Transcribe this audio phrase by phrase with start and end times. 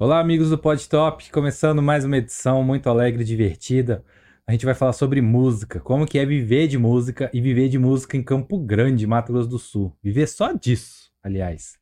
[0.00, 4.04] Olá, amigos do Podtop, começando mais uma edição muito alegre e divertida.
[4.46, 7.80] A gente vai falar sobre música, como que é viver de música e viver de
[7.80, 9.92] música em Campo Grande, Mato Grosso do Sul.
[10.00, 11.76] Viver só disso, aliás.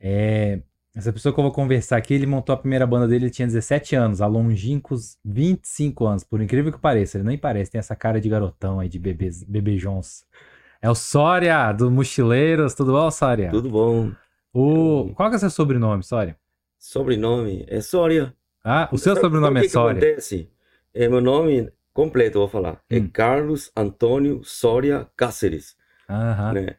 [0.00, 0.60] É...
[0.92, 3.46] Essa pessoa que eu vou conversar aqui, ele montou a primeira banda dele, ele tinha
[3.46, 7.16] 17 anos, há longínquos 25 anos, por incrível que pareça.
[7.16, 10.24] Ele nem parece, tem essa cara de garotão aí, de bebês, bebejons.
[10.82, 13.50] É o Sória, do Mochileiros, tudo bom, Sória?
[13.50, 14.10] Tudo bom.
[14.52, 15.12] O...
[15.14, 16.36] Qual que é o seu sobrenome, Sória?
[16.90, 18.32] Sobrenome é Sória.
[18.62, 20.48] Ah, o seu Sabe- sobrenome é o que acontece?
[20.94, 22.80] É, meu nome completo, vou falar.
[22.88, 23.08] É Hum.
[23.10, 25.76] Carlos Antônio Sória Cáceres.
[26.08, 26.52] Aham.
[26.52, 26.76] né?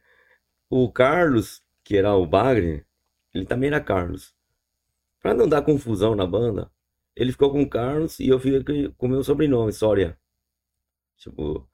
[0.70, 2.86] O Carlos, que era o Bagre,
[3.34, 4.34] ele também era Carlos.
[5.20, 6.70] Pra não dar confusão na banda,
[7.14, 10.18] ele ficou com Carlos e eu fiquei com o meu sobrenome, Sória.
[11.18, 11.68] Tipo,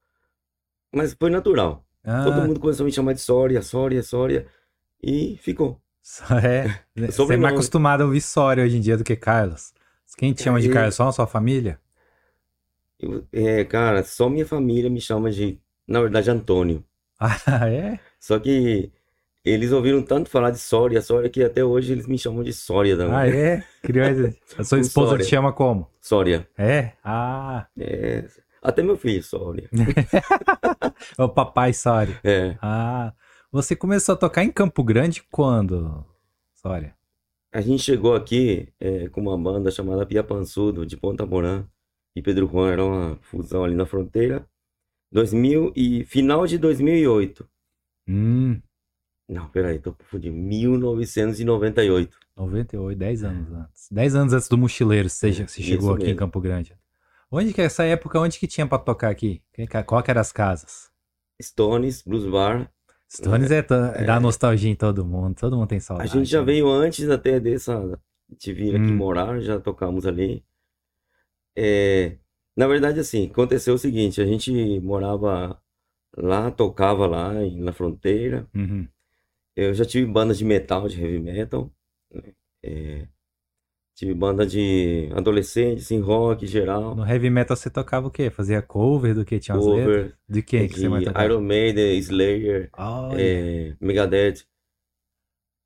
[0.92, 1.86] mas foi natural.
[2.02, 4.48] Ah, Todo mundo começou a me chamar de Sória, Sória, Sória.
[5.00, 5.80] E ficou.
[6.04, 6.80] Só é.
[7.10, 9.72] Você é mais acostumado a ouvir Sória hoje em dia do que Carlos.
[10.19, 10.94] Quem te chama de É, Carlos?
[10.94, 11.80] Só a sua família?
[13.00, 16.84] Eu- é, cara, só minha família me chama de, na verdade, Antônio.
[17.47, 17.98] Ah, é?
[18.20, 18.92] Só que
[19.44, 22.97] eles ouviram tanto falar de Sória, Sória, que até hoje eles me chamam de Sória
[22.97, 23.14] também.
[23.14, 23.64] Ah, é?
[23.82, 25.25] Esse- A sua esposa Sória.
[25.25, 25.91] te chama como?
[26.00, 26.47] Sória.
[26.58, 26.92] É?
[27.02, 28.25] Ah, É,
[28.62, 29.69] até meu filho, Sória.
[31.19, 32.19] é o papai Sória.
[32.22, 33.12] É, Ah,
[33.55, 36.05] você começou a tocar em Campo Grande quando,
[36.55, 36.94] Sória?
[37.52, 41.64] a gente chegou aqui é, com uma banda chamada Pia Pançudo, de Ponta Porã,
[42.16, 44.44] e Pedro Juan era uma fusão ali na fronteira.
[45.12, 47.48] 2000 e final de 2008.
[48.08, 48.60] Hum,
[49.28, 50.36] Não, peraí, tô confundindo.
[50.36, 52.19] 1998.
[52.36, 53.88] 98, 10 anos antes.
[53.91, 56.16] 10 anos antes do Mochileiro, você, já- você Isso chegou aqui em.
[56.16, 56.77] Campo Grande.
[57.30, 59.41] Onde que é essa época, onde que tinha pra tocar aqui?
[59.86, 60.91] Qual que eram as casas?
[61.41, 62.70] Stones, Blues Bar.
[63.16, 63.74] Stones é, to-
[64.06, 66.10] dá nostalgia em todo mundo, todo mundo tem A saudade.
[66.10, 66.46] gente já né?
[66.46, 67.98] veio antes até dessa
[68.38, 68.96] de vir aqui Hum.
[68.96, 70.44] morar, já tocamos ali.
[71.56, 72.16] É,
[72.56, 75.60] na verdade, assim, aconteceu o seguinte, a gente morava
[76.16, 78.47] lá, tocava lá na fronteira.
[78.54, 78.86] Uhum.
[79.56, 81.70] Eu já tive banda de metal, de heavy metal.
[82.12, 82.32] né?
[82.62, 83.06] É,
[83.94, 88.28] tive banda de adolescentes, em rock geral, No heavy metal você tocava o quê?
[88.31, 89.84] Fazia cover do que tinha as letras?
[89.87, 91.25] cover De quem que você mais tocava?
[91.27, 93.16] Iron Maiden, Slayer, Olha.
[93.21, 94.44] é, Megadeth.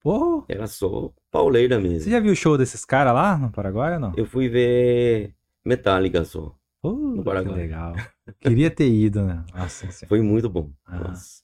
[0.00, 2.10] Pô, Era só pauleira você mesmo.
[2.10, 4.12] já viu o show desses caras lá no Paraguai ou não?
[4.16, 5.34] Eu fui ver
[5.64, 6.54] Metallica só.
[6.80, 7.56] Pô, que Paraguai.
[7.56, 7.94] legal.
[8.40, 9.44] Queria ter ido, né?
[9.52, 10.06] Nossa.
[10.06, 10.70] Foi muito bom.
[10.86, 11.08] Ah.
[11.08, 11.42] Nossa.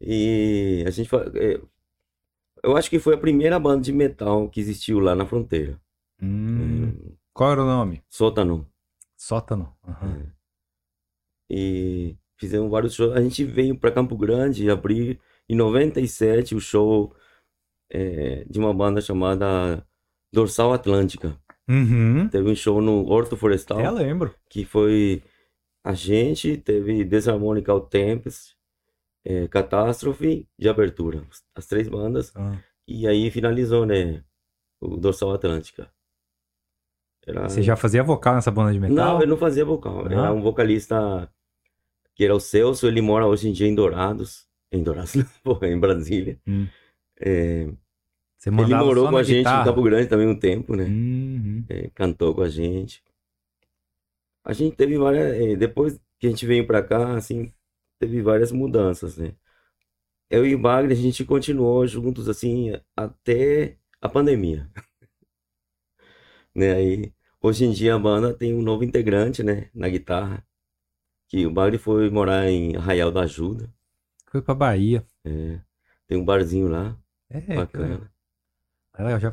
[0.00, 1.58] E a gente fa- é,
[2.62, 5.80] eu acho que foi a primeira banda de metal que existiu lá na fronteira.
[6.22, 8.02] Hum, Hum, qual era o nome?
[8.08, 8.68] Sótano.
[9.16, 9.76] Sótano.
[9.86, 10.32] Aham.
[11.50, 13.14] E fizemos vários shows.
[13.14, 17.14] A gente veio para Campo Grande abrir em 97 o show
[17.90, 19.86] é, de uma banda chamada
[20.32, 21.38] Dorsal Atlântica.
[21.68, 22.28] Uhum.
[22.28, 23.80] Teve um show no Horto Florestal.
[23.80, 24.34] É, eu lembro.
[24.48, 25.22] que foi
[25.84, 28.56] a gente, teve Desharmonical Tempest,
[29.24, 32.56] é, Catástrofe de abertura, as três bandas, Ah.
[32.86, 34.24] e aí finalizou, né,
[34.80, 35.92] o Dorsal Atlântica.
[37.26, 37.48] Era...
[37.48, 38.96] Você já fazia vocal nessa banda de metal?
[38.96, 40.38] Não, eu não fazia vocal, era Não?
[40.38, 41.30] um vocalista
[42.14, 45.78] que era o Celso, ele mora hoje em dia em Dourados, em Dourados, não, em
[45.78, 46.38] Brasília.
[46.46, 46.66] Hum.
[47.20, 47.68] É,
[48.46, 49.64] ele morou com a gente em guitarra?
[49.64, 50.84] Campo Grande também um tempo, né?
[50.84, 51.64] Uhum.
[51.68, 53.02] é, cantou com a gente.
[54.44, 55.40] A gente teve várias.
[55.40, 57.52] é, depois que a gente veio pra cá, assim,
[58.00, 59.34] teve várias mudanças, né?
[60.28, 64.68] Eu e o Wagner, a gente continuou juntos, assim, até a pandemia.
[66.54, 66.72] Né?
[66.72, 69.68] Aí, hoje em dia a banda tem um novo integrante, né?
[69.74, 70.44] Na guitarra.
[71.28, 73.72] Que o Wagner foi morar em Arraial da Ajuda.
[74.30, 75.04] Foi pra Bahia.
[75.24, 75.60] é,
[76.06, 76.96] tem um barzinho lá,
[77.30, 78.10] É, bacana.
[78.98, 79.14] legal.
[79.14, 79.32] Eu já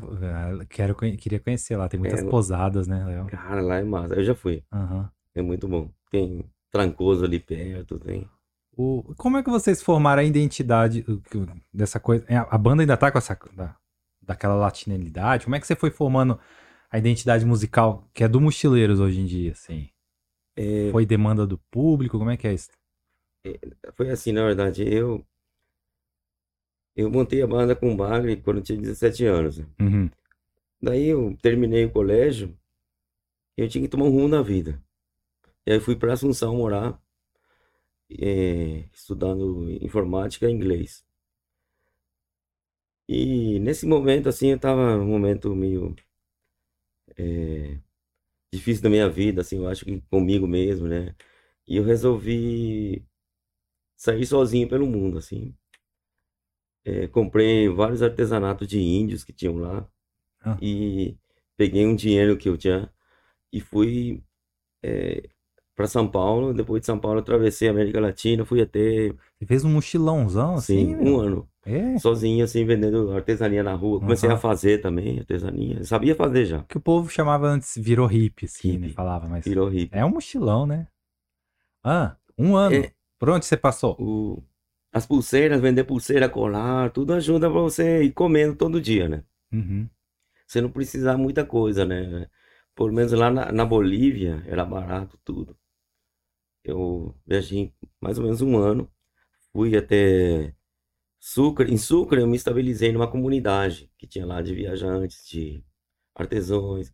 [0.50, 1.88] eu quero, queria conhecer lá.
[1.88, 3.26] Tem muitas É, pousadas, né, Léo?
[3.26, 4.14] Cara, lá é massa.
[4.14, 4.64] Eu já fui.
[4.72, 5.10] Aham.
[5.34, 5.90] É muito bom.
[6.10, 8.28] Tem Trancoso ali perto, tem.
[8.76, 11.04] O, como é que vocês formaram a identidade
[11.72, 12.24] dessa coisa?
[12.28, 13.76] é, A banda ainda tá com essa da,
[14.22, 15.44] daquela latinalidade?
[15.44, 16.38] Como é que você foi formando
[16.90, 19.88] a identidade musical que é do Mochileiros hoje em dia, assim?
[20.56, 22.18] É, Foi demanda do público?
[22.18, 22.70] Como é que é isso?
[23.94, 25.24] Foi assim, na verdade, eu
[26.94, 29.58] eu montei a banda com o Bagre quando eu tinha 17 anos.
[29.80, 30.10] Uhum.
[30.82, 32.54] Daí eu terminei o colégio
[33.56, 34.82] e eu tinha que tomar um rumo na vida.
[35.66, 37.00] E aí fui para Assunção morar,
[38.10, 41.04] eh, estudando informática e inglês.
[43.08, 45.94] E nesse momento, assim, eu tava num momento meio
[47.20, 47.80] eh,
[48.54, 51.14] difícil da minha vida, assim, eu acho que comigo mesmo, né?
[51.68, 53.04] E eu resolvi
[53.96, 55.54] sair sozinho pelo mundo, assim.
[56.84, 59.86] É, comprei vários artesanatos de índios que tinham lá
[60.42, 60.58] Ah.
[60.62, 61.16] e
[61.56, 62.90] peguei um dinheiro que eu tinha
[63.52, 64.22] e fui
[65.74, 66.52] para São Paulo.
[66.54, 69.08] Depois de São Paulo, atravessei a América Latina, fui até
[69.38, 70.94] Você fez um mochilãozão assim?
[70.94, 71.49] sim, um ano.
[71.64, 71.98] É.
[71.98, 74.00] Sozinho, assim, vendendo artesania na rua.
[74.00, 74.36] Comecei Aham.
[74.36, 75.78] a fazer também artesania.
[75.78, 76.62] Eu sabia fazer já.
[76.64, 78.86] Que o povo chamava antes, virou hippie, assim, né?
[78.86, 78.94] Hippie.
[78.94, 79.44] Falava, mas.
[79.44, 79.96] Virou hippie.
[79.96, 80.88] É um mochilão, né?
[81.84, 82.76] Ah, um ano.
[82.76, 82.92] É.
[83.18, 83.94] Por onde você passou?
[84.00, 84.42] O...
[84.92, 89.22] As pulseiras, vender pulseira, colar, tudo ajuda pra você ir comendo todo dia, né?
[89.52, 89.88] Uhum.
[90.46, 92.26] Você não precisar muita coisa, né?
[92.74, 95.56] Pelo menos lá na, na Bolívia era barato tudo.
[96.64, 98.90] Eu viajei mais ou menos um ano.
[99.52, 100.54] Fui até
[101.20, 101.70] Sucre.
[101.72, 105.62] Em Sucre eu me estabilizei numa comunidade que tinha lá de viajantes, de
[106.14, 106.90] artesãos,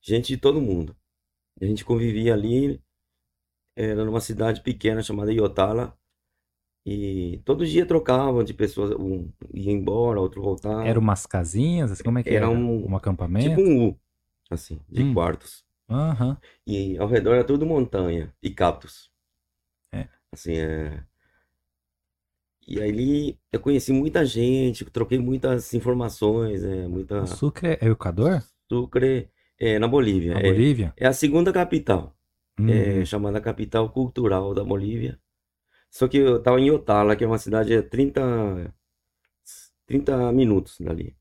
[0.00, 0.94] gente de todo mundo.
[1.60, 2.80] A gente convivia ali,
[3.74, 5.98] era numa cidade pequena chamada Iotala.
[6.88, 10.86] E todo dia trocavam de pessoas, um ia embora, outro voltava.
[10.86, 12.46] Era umas casinhas, assim, como é que era?
[12.46, 13.48] Era um- Um acampamento?
[13.48, 14.00] Tipo um U,
[14.48, 15.12] assim, de Hum.
[15.14, 15.64] quartos.
[15.88, 16.38] Aham.
[16.66, 19.10] E ao redor era tudo montanha e cactos.
[19.92, 20.08] É.
[20.30, 21.02] Assim, é...
[22.66, 27.22] E aí eu conheci muita gente, troquei muitas informações, é, muita...
[27.22, 28.42] O Sucre é Equador?
[28.68, 30.34] Sucre, é, na Bolívia.
[30.34, 30.92] Na É, Bolívia?
[30.96, 32.16] é a segunda capital,
[32.58, 32.68] Hum.
[32.68, 35.18] é chamada capital cultural da Bolívia.
[35.90, 38.74] Só que eu tava em Otala, que é uma cidade a 30,
[39.86, 41.16] 30 minutos dali.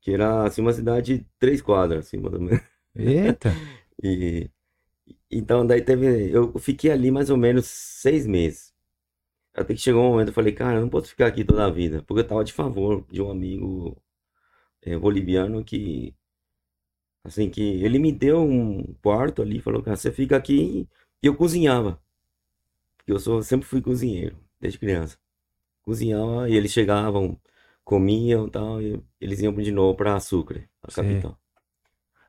[0.00, 2.62] Que era, assim, uma cidade de três quadras, assim, mais ou menos.
[2.94, 3.50] Eita!
[4.02, 4.48] E
[5.30, 8.67] então daí teve, eu fiquei ali mais ou menos seis meses.
[9.62, 11.70] Até que chegou um momento eu falei, cara, eu não posso ficar aqui toda a
[11.70, 13.96] vida, porque eu tava de favor de um amigo
[14.82, 16.14] eh, boliviano que
[17.24, 20.88] assim que ele me deu um quarto ali, falou, cara, você fica aqui
[21.22, 22.00] e eu cozinhava.
[22.98, 25.18] Porque eu sou, sempre fui cozinheiro, desde criança.
[25.82, 27.40] Cozinhava e eles chegavam,
[27.84, 31.38] comiam e tal, e eles iam de novo para Sucre, a capital.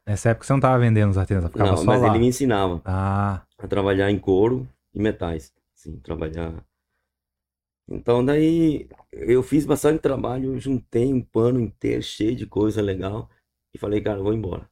[0.06, 2.10] Nessa época você não tava vendendo os artesãos, ficava Não, só mas lá.
[2.10, 2.82] ele me ensinava.
[2.86, 6.66] Ah, a trabalhar em couro e metais, sim, trabalhar.
[7.90, 13.30] Então daí eu fiz bastante trabalho, juntei um pano inteiro cheio de coisa legal
[13.74, 14.70] e falei, cara, vou embora.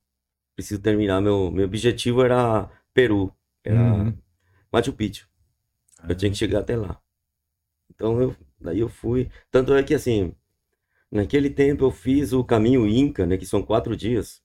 [0.56, 3.34] Preciso terminar meu meu objetivo era Peru,
[3.64, 4.18] era Uhum.
[4.72, 5.30] Machu Picchu.
[6.10, 7.02] Eu tinha que chegar até lá.
[7.90, 10.34] Então eu daí eu fui, tanto é que assim,
[11.12, 14.44] naquele tempo eu fiz o caminho Inca, né, que são quatro dias,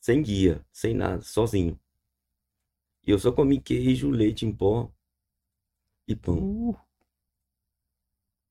[0.00, 1.78] sem guia, sem nada, sozinho.
[3.06, 4.90] E eu só comi queijo, leite em pó
[6.08, 6.38] e pão.
[6.38, 6.76] Uh,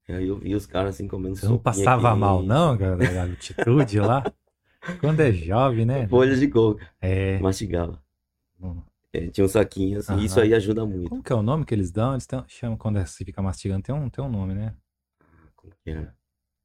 [0.10, 3.22] aí eu vi os caras assim comendo você não passava mal, quente, não, cara, da
[3.24, 4.24] altitude lá?
[5.00, 6.08] Quando é jovem, né?
[6.08, 7.38] Folha de coco, É.
[7.40, 8.02] mastigava.
[8.60, 8.82] Hum.
[9.14, 11.10] É, tinha uns saquinhos, e isso aí ajuda muito.
[11.10, 12.14] Como que é o nome que eles dão?
[12.14, 14.74] Eles tão, chamam quando é- você fica mastigando, tem um, tem um nome, né?
[15.56, 16.16] Como que era?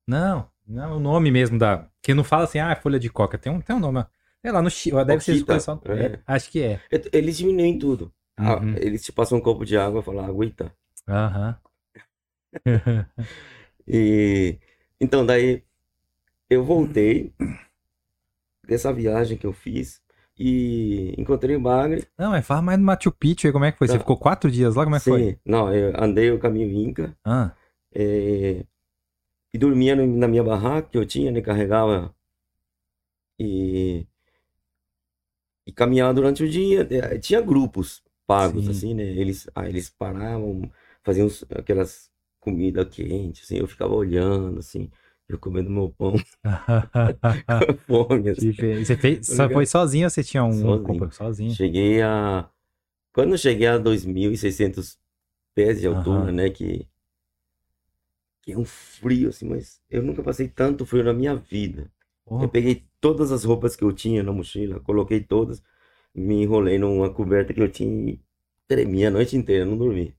[0.07, 1.89] Não, não, o nome mesmo da.
[2.01, 3.37] Que não fala assim, ah, é folha de coca.
[3.37, 4.05] Tem um, tem um nome.
[4.41, 5.05] Sei lá, no Chile.
[5.05, 5.81] Deve ser expressão.
[5.87, 6.05] é.
[6.07, 6.81] é, acho que é.
[6.93, 8.13] E- Eles diminuem tudo.
[8.37, 8.75] Ah, Uhum.
[8.77, 10.73] eles te passam um copo de água e falam, aguenta.
[11.09, 11.57] Aham.
[13.87, 14.59] E
[15.01, 15.63] então daí
[16.51, 17.33] eu voltei
[18.67, 20.01] dessa viagem que eu fiz
[20.39, 22.07] e encontrei o Bagre.
[22.19, 23.87] não, mas fala mais do Machu Picchu aí, como é que foi?
[23.89, 24.01] Você Tá.
[24.01, 24.85] ficou quatro dias lá?
[24.85, 25.21] Como é que foi?
[25.21, 27.53] Sim, não, eu andei o caminho Inca Ah,
[27.95, 28.65] eh,
[29.55, 31.41] e dormia no- na minha barraca que eu tinha, né?
[31.43, 32.15] Carregava
[33.39, 34.07] e,
[35.67, 36.87] e caminhava durante o dia.
[36.91, 38.71] Eh, Tinha grupos pagos, Sim.
[38.71, 39.05] assim, né?
[39.05, 40.71] Eles, ah, eles paravam,
[41.03, 42.11] faziam aquelas
[42.47, 44.91] comidas quentes, assim, eu ficava olhando, assim,
[45.29, 46.15] eu comendo meu pão
[47.59, 48.49] com fome, assim.
[48.49, 48.87] Diferente.
[48.87, 51.11] Você fez, Tá só foi sozinho ou você tinha um Sozinho.
[51.11, 51.59] sozinho?
[51.59, 52.51] Cheguei a.
[53.13, 54.99] Quando eu cheguei a 2.600
[55.55, 56.33] pés de altura, Aham.
[56.33, 56.51] né?
[56.51, 56.89] Que,
[58.43, 61.91] que é um frio, assim, mas eu nunca passei tanto frio na minha vida.
[62.27, 65.63] Oh, Eu peguei todas as roupas que eu tinha na mochila, coloquei todas,
[66.15, 68.21] me enrolei numa coberta que eu tinha e
[68.69, 70.15] tremia a noite inteira, não dormi.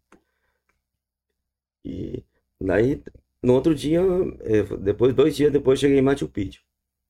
[1.88, 2.24] E
[2.60, 3.02] daí,
[3.42, 4.02] no outro dia,
[4.82, 6.62] depois, dois dias depois, cheguei em Machu Picchu.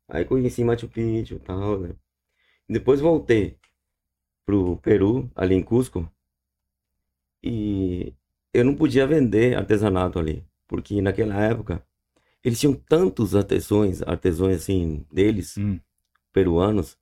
[0.07, 1.96] Aí conheci Machu Picchu e tal, né?
[2.69, 3.57] Depois voltei
[4.46, 6.12] pro Peru, ali em Cusco,
[7.43, 8.13] e
[8.53, 11.84] eu não podia vender artesanato ali, porque naquela época
[12.43, 15.79] eles tinham tantos artesãos, artesãos assim, deles, hum,
[16.34, 16.98] peruanos,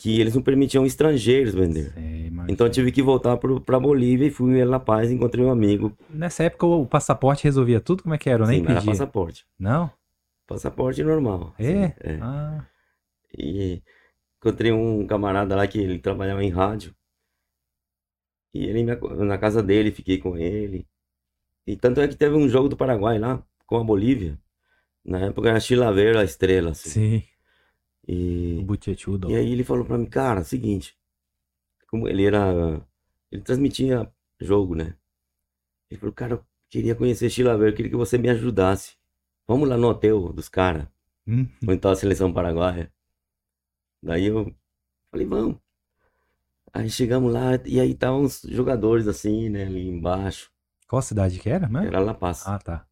[0.00, 1.92] que eles não permitiam estrangeiros vender.
[1.92, 2.30] sei.
[2.48, 5.94] Então eu tive que voltar pro, pra Bolívia e fui La Paz, encontrei um amigo,
[6.08, 8.02] Nessa época o passaporte resolvia tudo?
[8.02, 8.44] Como é que era?
[8.44, 9.90] Eu nem sim, era passaporte, Não?
[10.46, 11.84] passaporte normal, É?
[11.84, 12.18] assim, é.
[12.22, 12.64] Ah,
[13.36, 13.82] E
[14.38, 16.94] encontrei um camarada lá que ele trabalhava em rádio.
[18.54, 20.86] E ele na casa dele, fiquei com ele.
[21.66, 24.38] E tanto é que teve um jogo do Paraguai lá com a Bolívia.
[25.04, 26.88] Na época era Chilaver a estrela, assim.
[26.90, 27.22] sim.
[28.12, 28.66] E,
[29.28, 30.98] e aí ele falou pra mim, cara, seguinte,
[31.86, 32.84] como ele era,
[33.30, 34.96] ele transmitia jogo, né?
[35.88, 38.96] Ele falou, cara, eu queria conhecer Chilaver, queria que você me ajudasse.
[39.46, 40.88] Vamos lá no hotel dos caras,
[41.24, 42.92] Hum, onde tá a seleção paraguaia.
[44.02, 44.52] Daí eu
[45.12, 45.60] falei, vamos.
[46.72, 50.50] Aí chegamos lá, e aí estavam uns jogadores assim, né, ali embaixo.
[50.88, 51.86] Qual cidade que era, né?
[51.86, 52.44] Era La Paz.
[52.44, 52.88] Ah, tá.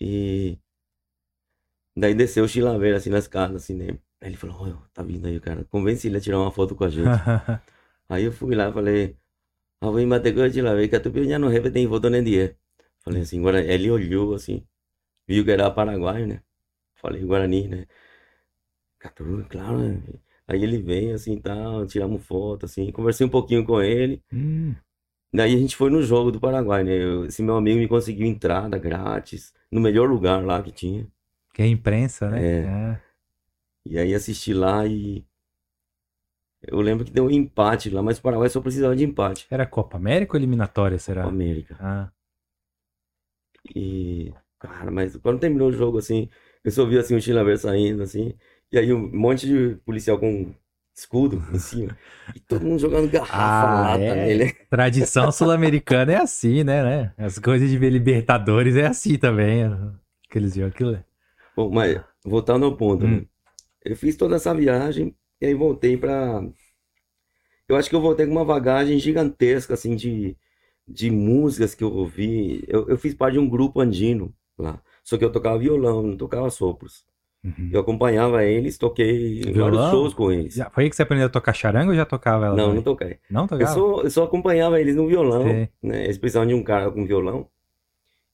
[0.00, 0.58] E
[1.94, 3.98] daí desceu o Chilaver assim na escada, assim, né?
[4.22, 5.64] Aí ele falou, "Ô, tá vindo aí, cara.
[5.64, 7.04] Convence ele a tirar uma foto com a gente.
[8.08, 9.16] Aí eu fui lá e falei,
[9.80, 12.56] ah, vou bater com o Chilaver, que a tu já não tem foto nem dia.
[13.00, 13.68] Falei assim, Guarani.
[13.68, 14.64] Ele olhou assim,
[15.26, 16.42] viu que era paraguaio, né?
[16.94, 17.86] Falei, Guarani, né?
[18.98, 20.02] Catu, claro, né?
[20.46, 24.22] Aí ele veio assim, tal, tiramos foto, assim, conversei um pouquinho com ele.
[24.32, 24.74] Hum,
[25.34, 26.92] Daí a gente foi no jogo do Paraguai, né?
[26.92, 31.08] Eu- esse meu amigo me conseguiu entrada grátis, no melhor lugar lá que tinha.
[31.54, 32.42] que é imprensa, né?
[32.42, 32.60] É.
[32.64, 33.00] É.
[33.86, 35.24] E aí assisti lá e
[36.66, 39.46] eu lembro que deu um empate lá, mas o Paraguai só precisava de empate.
[39.50, 41.24] Era Copa América ou eliminatória, será?
[41.26, 41.76] América.
[41.80, 42.10] Ah,
[43.74, 46.28] E, cara, mas quando terminou o jogo, assim,
[46.64, 48.34] eu só vi assim o Chilaver saindo, assim,
[48.70, 50.52] e aí um monte de policial com
[50.94, 51.96] escudo em cima,
[52.34, 54.14] e todo mundo jogando garrafa, Ah, lata é?
[54.16, 54.54] nele.
[54.70, 57.14] tradição sul-americana é assim, né, né?
[57.16, 59.64] As coisas de ver Libertadores é assim também.
[60.28, 61.04] Aqueles jogos, aquilo é.
[61.56, 63.08] Bom, mas voltando ao ponto, Hum.
[63.08, 63.26] né?
[63.84, 66.42] Eu fiz toda essa viagem e aí voltei pra.
[67.68, 70.36] Eu acho que eu voltei com uma bagagem gigantesca, assim, de,
[70.86, 72.64] de músicas que eu ouvi.
[72.68, 74.80] Eu, eu fiz parte de um grupo andino lá.
[75.02, 77.04] Só que eu tocava violão, não tocava sopros.
[77.44, 77.70] Uhum.
[77.72, 79.90] Eu acompanhava eles, toquei em vários Violão?
[79.90, 80.54] shows com eles.
[80.54, 82.76] Já, foi aí que você aprendeu a tocar charanga ou já tocava ela Não, também?
[82.76, 83.18] não toquei.
[83.28, 83.74] Não Eu tocava?
[83.74, 85.68] só, eu só acompanhava eles no violão, Sei.
[85.82, 86.04] né?
[86.04, 87.48] Eles precisavam de um cara com violão.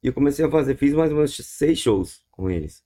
[0.03, 2.85] E eu comecei a fazer, fiz mais ou menos seis shows com eles.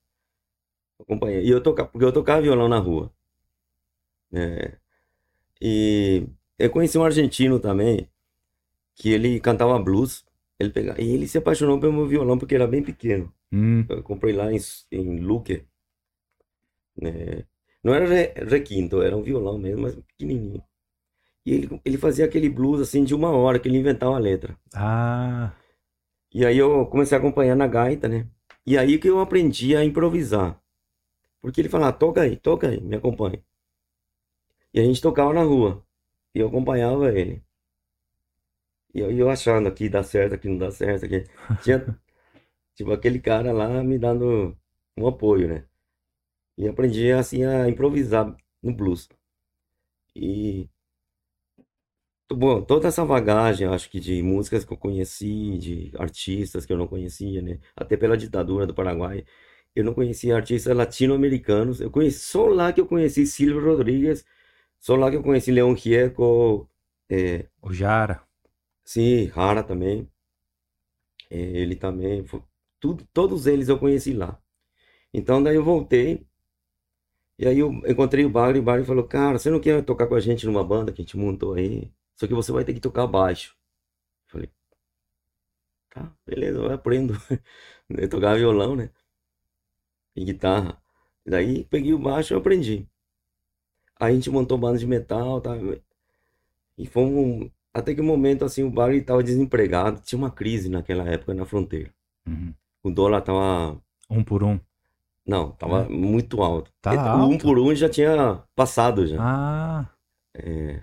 [1.01, 1.45] Acompanhei.
[1.45, 3.13] E eu tocava, porque eu tocava violão na rua.
[4.31, 4.79] né?
[5.61, 6.27] E
[6.59, 8.09] eu conheci um argentino também,
[8.97, 10.25] que ele cantava blues.
[10.61, 13.33] Ele pegava, e ele se apaixonou pelo meu violão porque era bem pequeno.
[13.53, 14.59] Hum, Eu comprei lá em,
[14.93, 15.67] em Luque.
[17.01, 17.45] né?
[17.83, 20.63] Não era re- requinto, era um violão mesmo, mas pequenininho.
[21.47, 24.57] E ele, ele fazia aquele blues assim de uma hora, que ele inventava a letra.
[24.75, 25.53] Ah,
[26.35, 28.27] E aí eu comecei a acompanhar na gaita, né?
[28.67, 30.61] E aí que eu aprendi a improvisar.
[31.43, 33.43] Porque ele falava, toca aí, toca aí, me acompanha.
[34.75, 35.85] E a gente tocava na rua.
[36.35, 37.43] E eu acompanhava ele.
[38.95, 41.25] E eu, eu achando aqui dá certo, aqui não dá certo, aqui.
[41.63, 41.99] Tinha,
[42.75, 44.57] tipo, aquele cara lá me dando
[44.97, 45.67] um apoio, né?
[46.59, 49.09] E aprendi, assim, a improvisar no blues.
[50.15, 50.69] E,
[52.31, 56.79] bom, toda essa bagagem, acho que de músicas que eu conheci, de artistas que eu
[56.79, 57.59] não conhecia, né?
[57.77, 59.25] Até pela ditadura do Paraguai,
[59.75, 61.81] eu não conhecia artistas latino-americanos.
[61.81, 64.25] Eu conheci, só lá que eu conheci Silvio Rodrigues,
[64.81, 66.69] só lá que eu conheci Leon Gieco,
[67.11, 68.23] é, o Jara.
[68.85, 70.09] sim, Rara também.
[71.31, 72.45] É, ele também, fo-
[72.81, 74.39] tudo, todos eles eu conheci lá.
[75.15, 76.27] Então daí eu voltei,
[77.39, 80.07] e aí eu encontrei o Bagre, e o Bagre falou, cara, você não quer tocar
[80.07, 81.93] com a gente numa banda que a gente montou aí?
[82.17, 83.57] Só que você vai ter que tocar baixo.
[84.27, 84.51] Eu falei,
[85.91, 87.15] tá, beleza, eu aprendo.
[87.89, 88.91] Eu tocava violão, né?
[90.15, 90.77] E guitarra.
[91.27, 92.87] Daí peguei o baixo e aprendi.
[93.99, 95.53] Aí a gente montou banda de metal, tá?
[96.77, 101.05] E fomos, até que um momento assim, o Bagre estava desempregado, tinha uma crise naquela
[101.09, 101.91] época na fronteira.
[102.27, 102.53] Uhum.
[102.83, 104.59] O dólar tava, Um por um.
[105.25, 106.73] não, tava muito alto.
[106.81, 107.39] Tá o um alto?
[107.45, 109.17] por um já tinha passado já.
[109.21, 109.87] Ah,
[110.35, 110.83] É.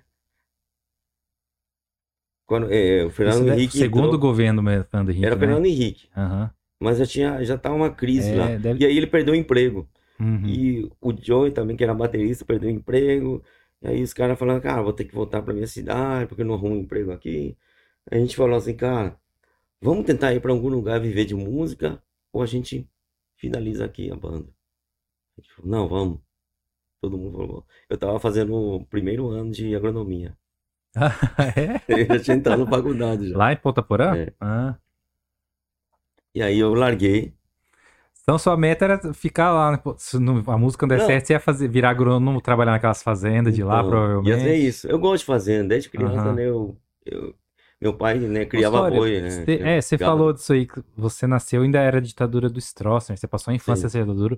[2.46, 5.40] Quando, é, o Fernando Henrique segundo entrou- governo mesmo, Fernando Henrique, era né?
[5.40, 6.52] Fernando Henrique, Aham.
[6.80, 8.56] Mas já tinha, já tava uma crise É, lá.
[8.56, 9.88] deve- E aí ele perdeu o emprego.
[10.20, 10.46] Uhum.
[10.46, 13.44] E o Joey também, que era baterista, perdeu o emprego.
[13.82, 16.46] E aí os caras falaram, cara, vou ter que voltar pra minha cidade, porque eu
[16.46, 17.58] não arrumo emprego aqui.
[18.12, 19.18] A gente falou assim, cara,
[19.82, 22.02] vamos tentar ir pra algum lugar viver de música,
[22.34, 22.90] ou a gente
[23.38, 24.50] finaliza aqui a banda.
[25.38, 26.20] A gente falou, não, vamos.
[27.02, 27.66] Todo mundo falou.
[27.90, 30.36] Eu tava fazendo o primeiro ano de agronomia.
[31.56, 31.80] é?
[32.02, 33.38] Eu já tinha entrado na faculdade já.
[33.38, 34.18] Lá em Ponta Porã?
[34.18, 34.34] É.
[34.42, 34.76] Ah.
[36.34, 37.34] E aí eu larguei.
[38.22, 39.78] Então sua meta era ficar lá, né?
[39.78, 41.08] Pô, se não- a música não der Não.
[41.08, 44.30] certo, você ia fazer, virar agrônomo, trabalhar naquelas fazendas de lá, Então, provavelmente.
[44.38, 44.88] Ia ser isso.
[44.88, 45.70] Eu gosto de fazenda.
[45.70, 46.34] Desde criança, Aham.
[46.36, 47.34] né, eu, eu-
[47.82, 49.46] meu pai, né, criava Sória, boi, né?
[49.48, 50.12] é, você gado.
[50.12, 53.90] falou disso aí, que você nasceu ainda era ditadura do Stroessner, você passou a infância
[53.90, 54.00] Sim.
[54.00, 54.38] ditadura.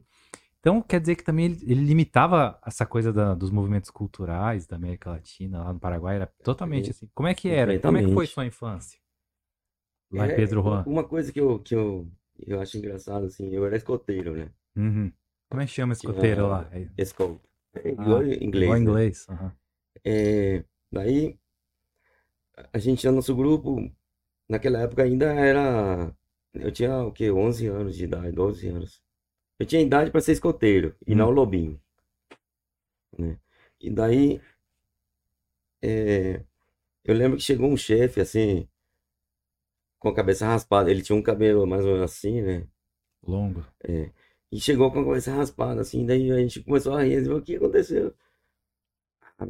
[0.61, 4.75] Então quer dizer que também ele, ele limitava essa coisa da- dos movimentos culturais da
[4.75, 7.09] América Latina, lá no Paraguai, era totalmente assim.
[7.15, 7.77] Como é que era?
[7.79, 8.99] Como é que foi sua infância?
[10.11, 10.83] Lá em É, Pedro Juan.
[10.85, 12.07] Uma coisa que eu, que eu,
[12.47, 14.51] eu acho engraçado, assim, eu era escoteiro, né?
[14.75, 15.11] Uhum.
[15.49, 16.69] Como é que chama escoteiro lá?
[16.97, 17.47] Escolta.
[17.75, 18.53] É igual Ah, inglês.
[18.63, 18.81] Igual né?
[18.81, 19.27] inglês.
[19.29, 19.51] aham.
[20.03, 21.39] É, daí,
[22.73, 23.89] a gente nosso grupo,
[24.49, 26.15] naquela época ainda era.
[26.53, 27.31] Eu tinha o quê?
[27.31, 29.01] 11 anos de idade, 12 anos.
[29.59, 31.35] Eu tinha idade para ser escoteiro e não Hum.
[31.35, 31.81] lobinho.
[33.17, 33.39] Né?
[33.79, 34.41] E daí,
[35.81, 36.43] é,
[37.05, 38.67] eu lembro que chegou um chefe assim,
[40.01, 40.91] com a cabeça raspada.
[40.91, 42.67] Ele tinha um cabelo mais ou menos assim, né?
[43.23, 43.63] Longo.
[43.83, 44.11] É,
[44.51, 47.41] e chegou com a cabeça raspada, assim, daí a gente começou a rir, assim, o
[47.41, 48.13] que aconteceu?
[49.37, 49.45] Ah,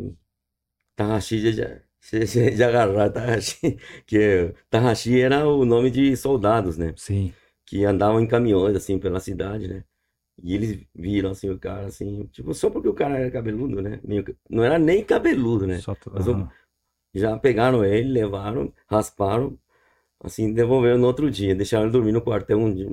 [0.96, 1.52] Tarraxi já,
[2.02, 7.34] já, já, já agarraram, Tarraxi, que Tarraxi era o nome de soldados, né, Sim.
[7.66, 9.84] que andavam em caminhões, assim, pela cidade, né,
[10.44, 14.00] e eles viram, assim, o cara, assim, tipo, só porque o cara era cabeludo, né,
[14.50, 16.50] não era nem cabeludo, né, Só aham.
[17.14, 19.58] já pegaram ele, levaram, rasparam,
[20.28, 22.90] assim, devolveram no outro dia, deixaram ele dormir no quartel um dia.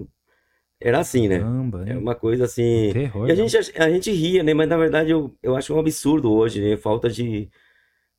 [0.80, 2.92] Era assim, né, Caramba, é uma coisa assim...
[2.92, 3.28] Terror.
[3.28, 3.48] E a não.
[3.48, 4.54] gente, a gente ria, né?
[4.54, 6.76] Mas na verdade eu, eu acho um absurdo hoje, né?
[6.76, 7.50] Falta de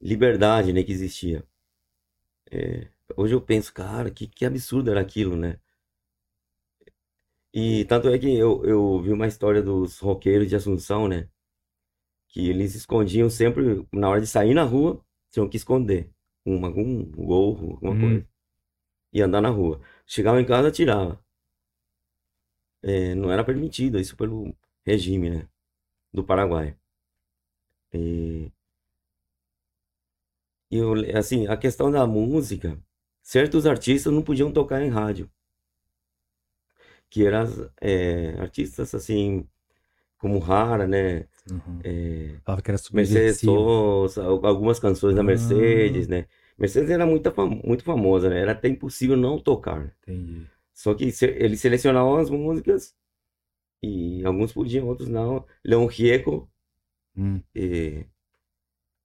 [0.01, 0.84] liberdade, né?
[0.84, 1.46] Que existia.
[2.51, 5.60] É, hoje eu penso, cara, que, que absurdo era aquilo, né?
[7.54, 11.30] E tanto é que eu, eu vi uma história dos roqueiros de Assunção, né?
[12.30, 16.10] Que eles escondiam sempre, na hora de sair na rua, tinham que esconder
[16.46, 18.00] um, algum gorro, alguma Hum.
[18.00, 18.28] coisa.
[19.13, 19.80] E andar na rua.
[20.08, 21.24] Chegava em casa, tirava.
[22.82, 25.48] É, não era permitido isso pelo regime, né?
[26.13, 26.78] Do Paraguai.
[27.94, 28.51] E,
[30.72, 32.78] e eu, assim, a questão da música,
[33.22, 35.30] certos artistas não podiam tocar em rádio.
[37.10, 39.48] Que eram é, artistas, assim,
[40.20, 41.28] como Rara, né?
[41.51, 41.82] Uhum.
[41.84, 45.24] É, Falava que era Mercedes al- algumas canções da Ah.
[45.24, 46.28] Mercedes, né?
[46.60, 48.39] Mercedes era muito, fam- muito famosa, né?
[48.42, 49.96] Era até impossível não tocar.
[50.04, 50.48] Entendi.
[50.74, 52.96] Só que se- eles selecionavam as músicas
[53.84, 55.46] e alguns podiam, outros não.
[55.66, 56.50] Leon Gieco,
[57.18, 57.42] Hum.
[57.56, 58.06] e...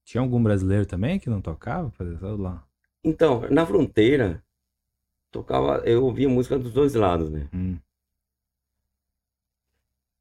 [0.05, 1.93] Tinha algum brasileiro também que não tocava?
[2.21, 2.67] Só lá.
[3.03, 4.43] então, na fronteira,
[5.31, 7.49] tocava, eu ouvia música dos dois lados, né?
[7.55, 7.79] Hum.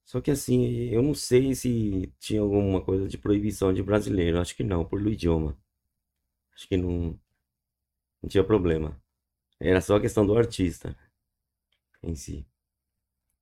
[0.05, 4.39] Só que assim, eu não sei se tinha alguma coisa de proibição de brasileiro.
[4.39, 5.57] Acho que não, por idioma.
[6.55, 7.19] Acho que não,
[8.23, 8.99] não tinha problema.
[9.59, 10.97] Era só a questão do artista
[12.03, 12.45] em si.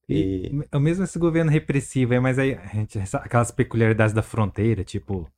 [0.10, 4.84] E, E- o mesmo esse governo repressivo aí, mas aí gente, aquelas peculiaridades da fronteira,
[4.84, 5.30] tipo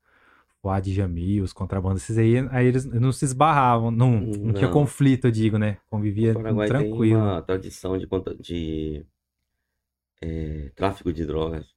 [0.61, 4.69] Fuad Jamil, os contrabandos, esses aí, aí eles não se esbarravam, não, não tinha Não.
[4.69, 5.77] conflito, eu digo, né?
[5.89, 7.03] Convivia O Paraguai tem tranquilo.
[7.03, 8.07] uma tradição de,
[8.39, 9.05] de
[10.21, 11.67] eh, tráfico de drogas.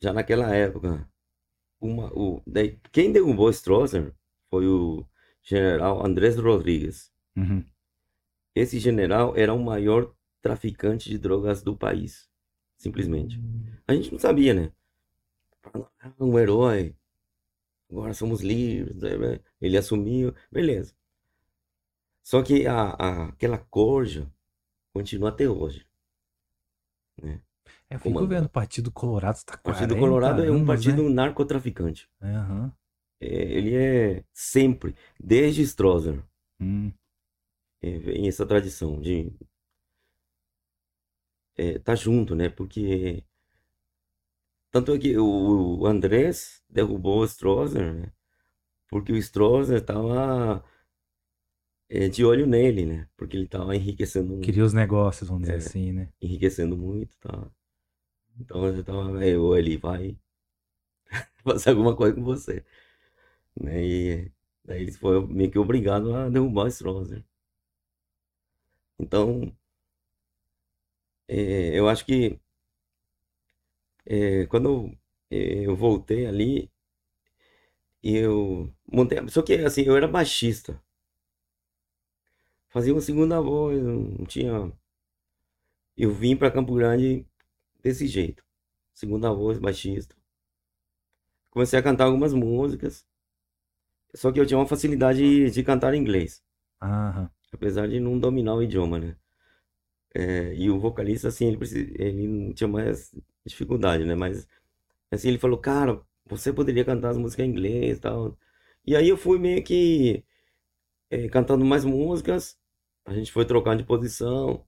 [0.00, 1.08] Já naquela época,
[1.80, 4.14] uma, o, daí, quem derrubou Stroessner
[4.50, 5.06] foi o
[5.44, 7.12] general Andrés Rodrigues.
[7.36, 7.64] Uhum.
[8.56, 12.28] Esse general era o maior traficante de drogas do país,
[12.76, 13.40] simplesmente.
[13.86, 14.72] A gente não sabia, né?
[16.00, 16.96] Ah, Um herói,
[17.90, 19.02] agora somos livres.
[19.02, 19.40] né?
[19.60, 20.94] Ele assumiu, beleza.
[22.22, 24.30] Só que a, a- aquela corja
[24.92, 25.86] continua até hoje.
[27.88, 28.22] É, foi Comandante.
[28.24, 31.14] governo do Partido Colorado, está O Partido 40 Colorado é um partido né?
[31.14, 32.08] narcotraficante.
[32.20, 32.72] Aham.
[33.24, 36.22] É, ele é sempre, desde Stroessner,
[36.60, 36.92] Hum.
[37.82, 39.32] é, vem essa tradição de
[41.56, 42.48] é, tá junto, né?
[42.48, 43.24] Porque
[44.70, 48.12] tanto é que o, o Andrés derrubou o Stroessner, né?
[48.90, 50.64] Porque o Stroessner tava
[51.88, 53.08] é, de olho nele, né?
[53.16, 55.56] Porque ele tava enriquecendo, Queria os negócios, vamos dizer É.
[55.58, 56.08] assim, né?
[56.20, 57.50] enriquecendo muito, tá?
[58.38, 60.18] Então ele tava, ou ele vai
[61.44, 62.64] fazer alguma coisa com você,
[63.56, 63.82] né?
[63.84, 64.32] E
[64.64, 67.24] daí ele foi meio que obrigado a derrubar o Stroessner.
[68.98, 69.52] Então,
[71.28, 72.38] é, eu acho que
[74.06, 74.68] é, quando
[75.30, 76.70] eu, é, eu voltei ali,
[78.02, 79.18] eu montei.
[79.28, 80.80] Só que assim, eu era baixista.
[82.68, 84.72] Fazia uma segunda voz, não tinha.
[85.96, 87.26] Eu vim para Campo Grande
[87.82, 88.44] desse jeito.
[88.94, 90.16] Segunda voz, baixista.
[91.50, 93.06] Comecei a cantar algumas músicas.
[94.14, 96.42] Só que eu tinha uma facilidade de cantar em inglês
[96.80, 97.30] Aham.
[97.52, 99.16] apesar de não dominar o idioma, né?
[100.14, 103.12] É, e o vocalista, assim, ele, precis- ele tinha mais
[103.46, 104.14] dificuldade, né?
[104.14, 104.46] Mas,
[105.10, 108.38] assim, ele falou, cara, você poderia cantar as músicas em inglês e tal.
[108.86, 110.24] E aí eu fui meio que
[111.10, 112.58] é, cantando mais músicas,
[113.06, 114.66] a gente foi trocando de posição.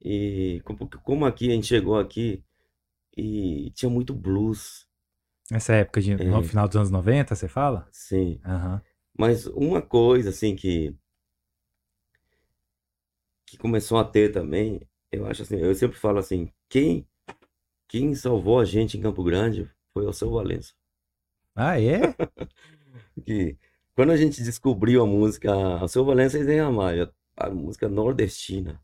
[0.00, 2.44] E como, como aqui, a gente chegou aqui
[3.16, 4.83] e tinha muito blues,
[5.50, 6.42] Nessa época de, no É.
[6.42, 7.86] final dos anos 90, você fala?
[7.90, 8.40] assim.
[8.44, 8.80] Aham.
[9.16, 10.94] Mas uma coisa assim que
[13.46, 14.80] que começou a ter também,
[15.12, 17.06] eu acho assim, eu sempre falo assim, quem
[17.88, 20.72] quem salvou a gente em Campo Grande foi o seu Valença.
[21.54, 22.00] Ah, é?
[23.24, 23.56] Que
[23.94, 28.82] quando a gente descobriu a música, o seu Valença e Zé Ramalho, a música nordestina,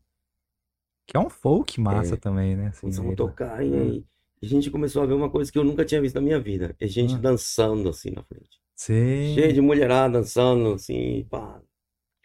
[1.05, 2.17] Que é um folk massa É.
[2.17, 2.67] também, né?
[2.67, 4.05] Assim, a ele- tocar e aí
[4.45, 6.75] a gente começou a ver uma coisa que eu nunca tinha visto na minha vida.
[6.79, 7.17] É gente Ah.
[7.17, 8.59] dançando assim na frente.
[8.75, 9.35] Sim.
[9.35, 11.61] Cheio de mulherada dançando assim, pá.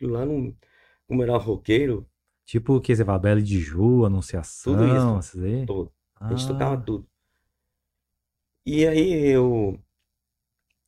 [0.00, 0.54] Lá não,
[1.06, 2.06] como era roqueiro,
[2.44, 2.94] Tipo o que?
[2.94, 5.18] Bela de Ju, Anunciação, Tudo isso.
[5.18, 5.66] essas aí?
[5.66, 5.92] todo.
[6.20, 7.06] A gente Ah, tocava tudo.
[8.64, 9.78] E aí eu,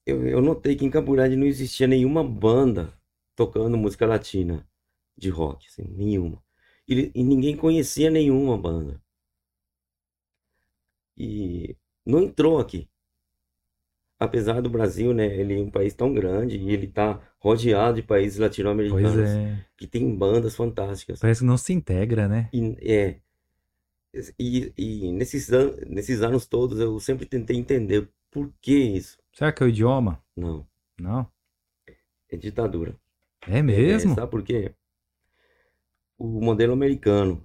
[0.07, 2.93] eu, eu notei que em Campo Grande não existia nenhuma banda
[3.37, 4.67] tocando música latina
[5.17, 6.43] de rock, assim, nenhuma.
[6.89, 9.01] E, e ninguém conhecia nenhuma banda.
[11.19, 11.77] E
[12.07, 12.89] não entrou aqui.
[14.21, 18.03] Apesar do Brasil, né, ele é um país tão grande e ele tá rodeado de
[18.03, 19.65] países latino-americanos é.
[19.77, 21.21] que tem bandas fantásticas.
[21.21, 22.49] Parece que não se integra, né?
[22.53, 23.21] E, é,
[24.39, 29.19] e, e nesses, an- nesses anos todos eu sempre tentei entender por que isso.
[29.33, 30.21] Será que é o idioma?
[30.37, 30.67] Não,
[30.99, 31.31] Não.
[32.29, 32.99] é ditadura.
[33.47, 34.15] É É, mesmo?
[34.17, 34.75] sabe por quê?
[36.19, 37.45] O modelo americano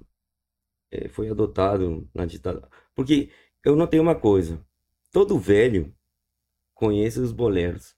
[0.92, 2.68] é, foi adotado na ditadura.
[2.96, 3.30] Porque
[3.64, 4.60] eu notei uma coisa:
[5.12, 5.94] todo velho
[6.74, 7.96] conhece os boleros.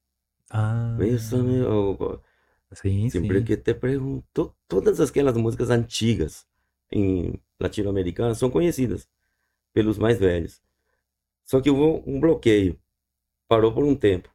[0.49, 2.19] Ah, Bésame, o-
[2.73, 3.21] sim, sim.
[3.21, 6.45] Sempre que te pergunto, todas aquelas músicas antigas
[6.91, 9.10] em latino-americana são conhecidas
[9.73, 10.62] pelos mais velhos.
[11.45, 12.80] Só que houve um bloqueio.
[13.47, 14.30] Parou por um tempo.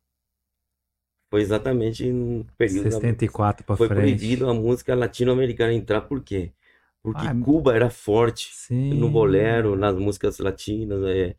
[1.31, 4.01] Foi exatamente no período da- 64 pra foi frente.
[4.19, 6.03] proibido a música latino-americana entrar.
[6.03, 6.53] Por quê?
[7.02, 8.94] Porque Ah, Cuba era forte Sim.
[8.94, 11.36] no bolero, nas músicas latinas, é,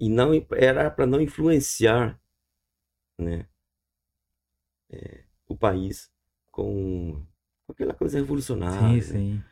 [0.00, 2.20] e não era para não influenciar,
[3.18, 3.46] né,
[4.90, 6.10] é, o país
[6.50, 7.24] com,
[7.68, 8.96] aquela coisa revolucionária.
[8.96, 9.24] Sim, né?
[9.28, 9.44] sim.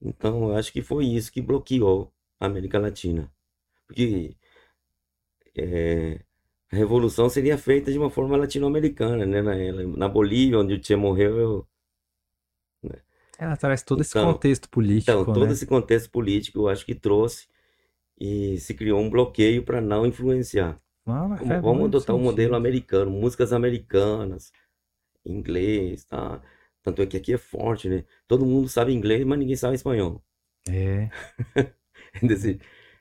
[0.00, 3.32] Então, eu acho que foi isso que bloqueou a América Latina,
[3.86, 4.36] porque
[5.56, 6.20] é,
[6.72, 9.42] a revolução seria feita de uma forma latino-americana, né?
[9.42, 9.54] Na,
[9.96, 11.68] na Bolívia, onde o Che morreu, eu-
[13.40, 15.52] Ela traz todo esse Então- contexto político, Então, todo né?
[15.52, 17.48] esse contexto político eu acho que trouxe
[18.20, 20.78] e se criou um bloqueio para não influenciar.
[21.06, 24.52] Ah, Vamos, vamos adotar um modelo americano, músicas americanas,
[25.24, 26.42] inglês, tá?
[26.82, 28.04] Tanto é que aqui é forte, né?
[28.28, 30.22] Todo mundo sabe inglês, mas ninguém sabe espanhol.
[30.68, 31.08] É.
[32.22, 32.58] Desse,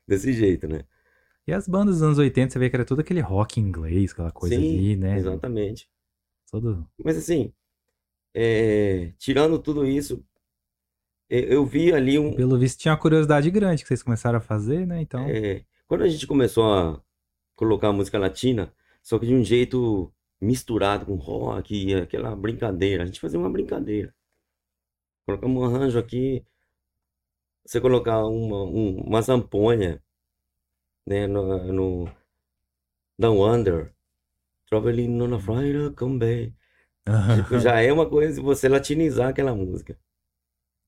[0.07, 0.83] desse jeito, né?
[1.47, 4.31] E as bandas dos anos 80, você vê que era todo aquele rock inglês, aquela
[4.31, 5.17] coisa Sim, ali, né?
[5.17, 5.89] Exatamente.
[6.51, 6.87] Todo...
[7.03, 7.51] Mas assim,
[8.33, 10.23] é, tirando tudo isso,
[11.29, 14.85] eu, vi ali um, Pelo visto, tinha uma curiosidade grande que vocês começaram a fazer,
[14.87, 15.01] né?
[15.01, 17.01] Então, É, quando a gente começou a
[17.55, 20.11] colocar música latina, só que de um jeito
[20.41, 24.13] misturado com rock e aquela brincadeira, a gente fazia uma brincadeira.
[25.25, 26.45] Colocamos um arranjo aqui,
[27.65, 30.03] você colocar uma, um- uma zamponha,
[31.05, 32.11] né, no, no
[33.19, 33.93] Down Under,
[34.67, 36.53] Traveling on a Friday Come Back.
[37.33, 39.97] Tipo, já é uma coisa de você latinizar aquela música.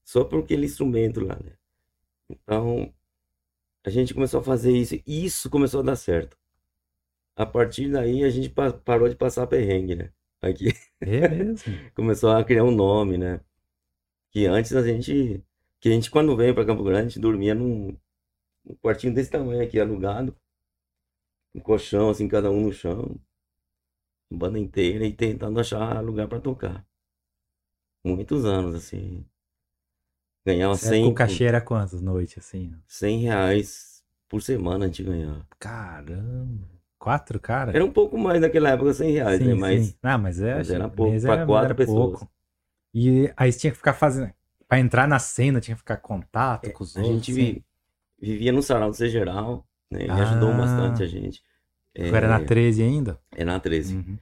[0.06, 1.54] Só por aquele instrumento lá, né?
[2.30, 2.94] Então,
[3.86, 6.38] a gente começou a fazer isso e isso começou a dar certo.
[7.36, 10.12] A partir daí, a gente pa- parou de passar perrengue, né?
[10.42, 10.70] Aqui
[11.02, 11.74] é mesmo.
[11.96, 13.42] começou a criar um nome, né?
[14.32, 15.44] Que antes a gente,
[15.80, 17.98] que a gente quando veio para Campo Grande, a gente dormia num,
[18.66, 20.36] num quartinho desse tamanho aqui, alugado.
[21.56, 23.18] Um colchão, assim, cada um no chão.
[24.32, 26.86] Banda inteira e tentando achar lugar para tocar.
[28.04, 29.26] Muitos anos, assim.
[30.46, 32.74] Ganhava época 100, o cachê era quantas noites, assim?
[32.88, 35.46] 100 reais por semana a gente ganhava.
[35.60, 36.68] Caramba.
[36.98, 37.72] Quatro, cara?
[37.76, 39.54] Era um pouco mais naquela época, 100 reais, sim, né?
[39.54, 39.96] Mas sim.
[40.02, 42.20] Ah, mas, é, mas era pouco, pra era- quatro pessoas.
[42.20, 42.32] pouco.
[42.94, 44.32] E aí você tinha que ficar fazendo...
[44.68, 47.26] Pra entrar na cena, tinha que ficar contato com os a outros.
[47.26, 47.42] gente assim.
[47.54, 47.66] vi-
[48.20, 50.04] vivia no Sarau do Ser Geral, né?
[50.04, 50.58] Ele ajudou Ah.
[50.58, 51.44] bastante a gente.
[51.94, 53.20] É, Era na 13 ainda?
[53.32, 53.96] é na 13.
[53.98, 54.18] Uhum.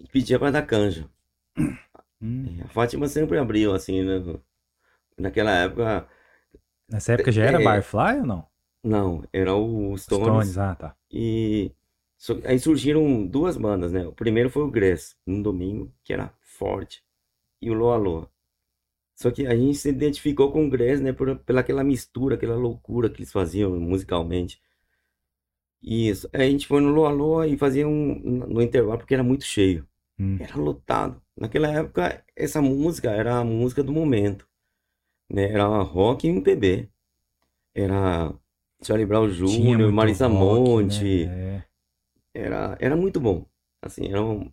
[0.00, 1.08] E pedia para dar canja.
[2.20, 2.58] Hum.
[2.60, 4.22] É, A Fátima sempre abriu, assim, né?
[5.18, 6.08] Naquela época,
[6.88, 7.64] Nessa época já era É.
[7.64, 8.46] Barfly ou não?
[8.84, 10.26] não, era o Stones.
[10.26, 10.96] Stones, ah, tá.
[11.10, 11.72] E
[12.44, 14.06] aí surgiram duas bandas, né?
[14.06, 17.02] O primeiro foi o Gress, num domingo, que era forte,
[17.60, 18.30] e o Loa Loa.
[19.14, 21.12] Só que a gente se identificou com o Gress, né?
[21.12, 24.60] Por, pela aquela mistura, aquela loucura que eles faziam musicalmente.
[25.82, 26.28] Isso.
[26.32, 29.86] A gente foi no Loa Loa e fazia um no intervalo, porque era muito cheio.
[30.18, 30.38] Hum.
[30.40, 31.22] Era lotado.
[31.36, 34.48] Naquela época, essa música era a música do momento,
[35.30, 35.50] né?
[35.52, 36.88] Era rock e MPB.
[37.74, 38.32] Era
[38.82, 41.26] Charlie Brown Jr., Marisa rock, Monte.
[41.26, 41.56] né?
[42.34, 42.42] É.
[42.42, 43.46] Era, era muito bom.
[43.82, 44.50] Assim, era um...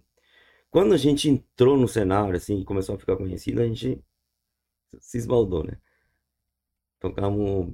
[0.69, 4.03] Quando a gente entrou no cenário, assim, começou a ficar conhecido, a gente
[4.99, 5.77] se esbaldou, né?
[6.99, 7.73] Tocamos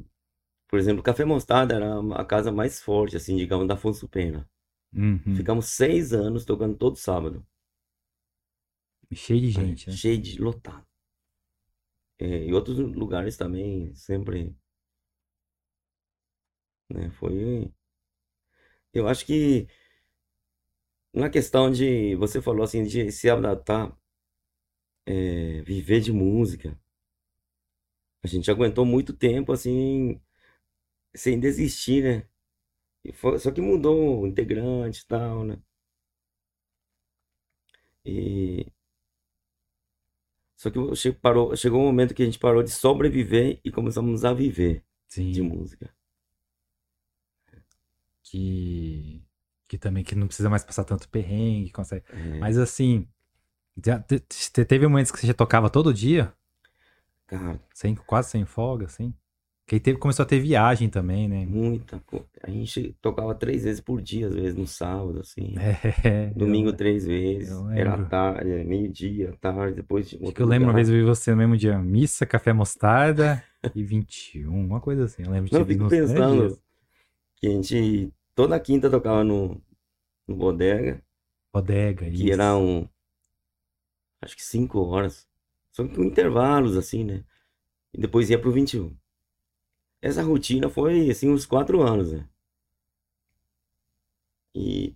[0.70, 4.48] por exemplo, Café Mostarda era a casa mais forte, assim, digamos, da Afonso Pena.
[4.94, 5.36] Uhum.
[5.36, 7.44] Ficamos seis anos tocando todo sábado.
[9.12, 9.96] Cheio de gente, né?
[9.96, 10.86] Cheio de lotado.
[12.20, 14.56] É, e outros lugares também, sempre.
[16.88, 17.74] Né, foi.
[18.94, 19.68] Eu acho que
[21.12, 22.16] na questão de.
[22.18, 23.92] Você falou assim, de se adaptar,
[25.08, 26.80] é, viver de música.
[28.22, 30.22] A gente aguentou muito tempo assim,
[31.16, 32.28] sem desistir, né?
[33.16, 35.62] Foi- só que mudou o integrante e tal, né?
[38.04, 38.72] E
[40.56, 44.32] só que parou, chegou um momento que a gente parou de sobreviver e começamos a
[44.34, 44.86] viver
[45.32, 45.44] de Sim.
[45.44, 45.92] música.
[48.24, 49.24] Que.
[49.68, 52.06] Que também que não precisa mais passar tanto perrengue, consegue.
[52.10, 53.08] É, Mas assim.
[53.86, 56.34] Já te- te- teve momentos que você já tocava todo dia?
[57.28, 59.12] cara, Sem, quase sem folga, assim?
[59.70, 61.46] Que aí teve, começou a ter viagem também, né?
[61.46, 62.26] muita coisa.
[62.42, 65.54] A gente tocava três vezes por dia, às vezes no sábado, assim.
[66.04, 67.52] É, Domingo eu, três vezes.
[67.76, 71.30] Era tarde, meio-dia, tarde, depois de Acho que eu lembro uma vez eu vi você
[71.30, 71.78] no mesmo dia.
[71.78, 73.44] Missa, café mostarda
[73.76, 75.22] e 21, uma coisa assim.
[75.22, 76.60] Eu lembro de Não, ter eu fico pensando
[77.36, 79.62] que a gente toda quinta tocava no,
[80.28, 81.00] no bodega,
[81.54, 82.58] Bodega, que era isso.
[82.58, 82.88] um,
[84.20, 85.28] acho que cinco horas.
[85.72, 87.24] Só que com intervalos, assim, né?
[87.94, 88.98] E depois ia pro 21.
[90.02, 92.28] Essa rotina foi, assim, uns quatro anos, né?
[94.56, 94.96] E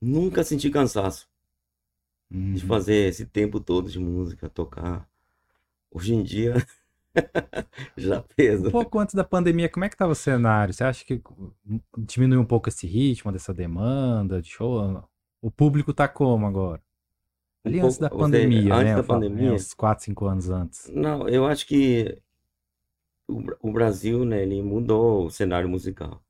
[0.00, 1.28] nunca senti cansaço
[2.30, 2.68] de Uhum.
[2.68, 5.08] fazer esse tempo todo de música, tocar.
[5.90, 6.54] Hoje em dia,
[7.96, 8.70] já Um pesa.
[8.70, 10.72] pouco antes da pandemia, como é que tava o cenário?
[10.74, 11.20] Você acha que
[11.98, 15.02] diminuiu um pouco esse ritmo dessa demanda de show?
[15.40, 16.82] O público tá como agora?
[17.64, 18.94] Um Ali antes pouco, da pandemia, antes né?
[18.94, 20.92] da Eu falo, é, pandemia, uns 4, 5 anos antes.
[20.92, 22.20] não, eu acho que
[23.28, 26.22] o, Bra- o Brasil, né, ele mudou o cenário musical.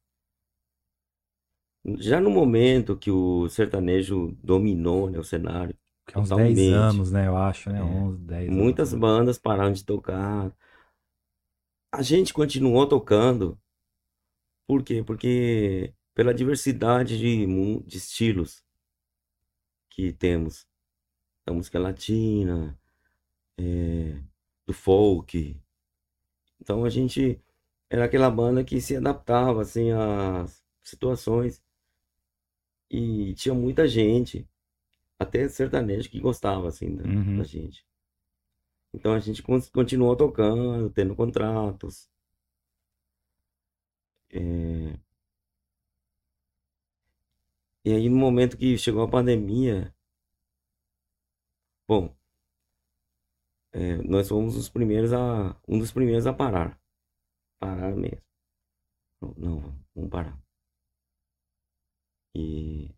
[1.98, 5.74] Já no momento que o sertanejo dominou, né, o cenário
[6.06, 7.26] Que é uns 10 totalmente, anos, né?
[7.28, 7.80] Eu acho, né?
[7.80, 8.59] é, 11, 10 anos.
[8.59, 8.98] muitas né?
[8.98, 10.52] bandas pararam de tocar.
[11.92, 13.59] A gente continuou tocando,
[14.66, 15.02] por quê?
[15.04, 17.46] Porque pela diversidade de,
[17.85, 18.64] de estilos
[19.90, 20.66] que temos,
[21.46, 22.78] da música latina,
[23.59, 24.22] é,
[24.66, 25.61] do folk.
[26.66, 27.40] Então a gente
[27.88, 31.62] era aquela banda que se adaptava assim às situações
[32.90, 34.44] e tinha muita gente,
[35.18, 37.38] até sertanejo que gostava assim da, Uhum.
[37.38, 37.87] da gente.
[38.92, 42.11] Então a gente con- continuou tocando, tendo contratos.
[44.31, 44.98] é,
[47.87, 49.94] E aí no momento que chegou a pandemia,
[51.88, 52.15] bom,
[53.76, 56.80] é, nós fomos os primeiros a um dos primeiros a parar,
[57.60, 58.22] parar mesmo.
[59.36, 59.60] Não,
[59.94, 60.40] vamos parar.
[62.34, 62.94] E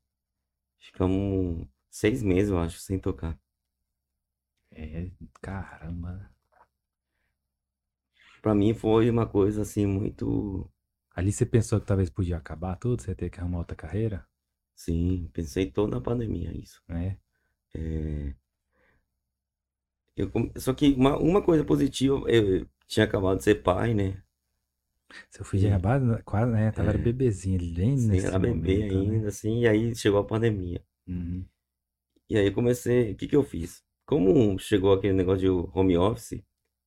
[0.80, 3.38] ficamos seis meses, eu acho, sem tocar.
[4.70, 5.10] É,
[5.42, 6.30] caramba.
[8.42, 10.70] Pra mim foi uma coisa assim muito,
[11.14, 14.26] Ali você pensou que talvez podia acabar tudo, você ia ter que arrumar outra carreira?
[14.74, 16.82] sim, pensei toda a pandemia isso.
[16.88, 17.18] né?
[17.74, 18.34] É,
[20.18, 24.22] eu, só que uma, uma coisa positiva, eu tinha acabado de ser pai, né?
[25.30, 26.70] Seu filho E, era ba- quase, né?
[26.70, 29.18] Tava era é, bebezinho ali bem sim, nesse era bebê momento, né?
[29.18, 30.84] ainda, assim, e aí chegou a pandemia.
[31.06, 31.48] Uhum.
[32.28, 33.84] E aí comecei, o que que eu fiz?
[34.06, 36.42] Como chegou aquele negócio de home office,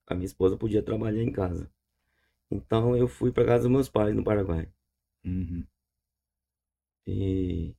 [0.08, 1.70] a minha esposa podia trabalhar em casa.
[2.52, 4.70] Então eu fui para casa dos meus pais no Paraguai.
[5.26, 5.68] Uhum.
[7.06, 7.76] E,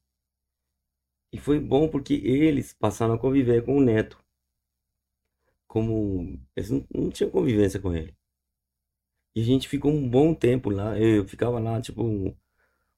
[1.33, 4.17] e foi bom porque eles passaram a conviver com o neto.
[5.73, 8.15] Como eles não, não tinham convivência com ele.
[9.35, 10.99] E a gente ficou um bom tempo lá.
[10.99, 12.37] Eu ficava lá, tipo, um,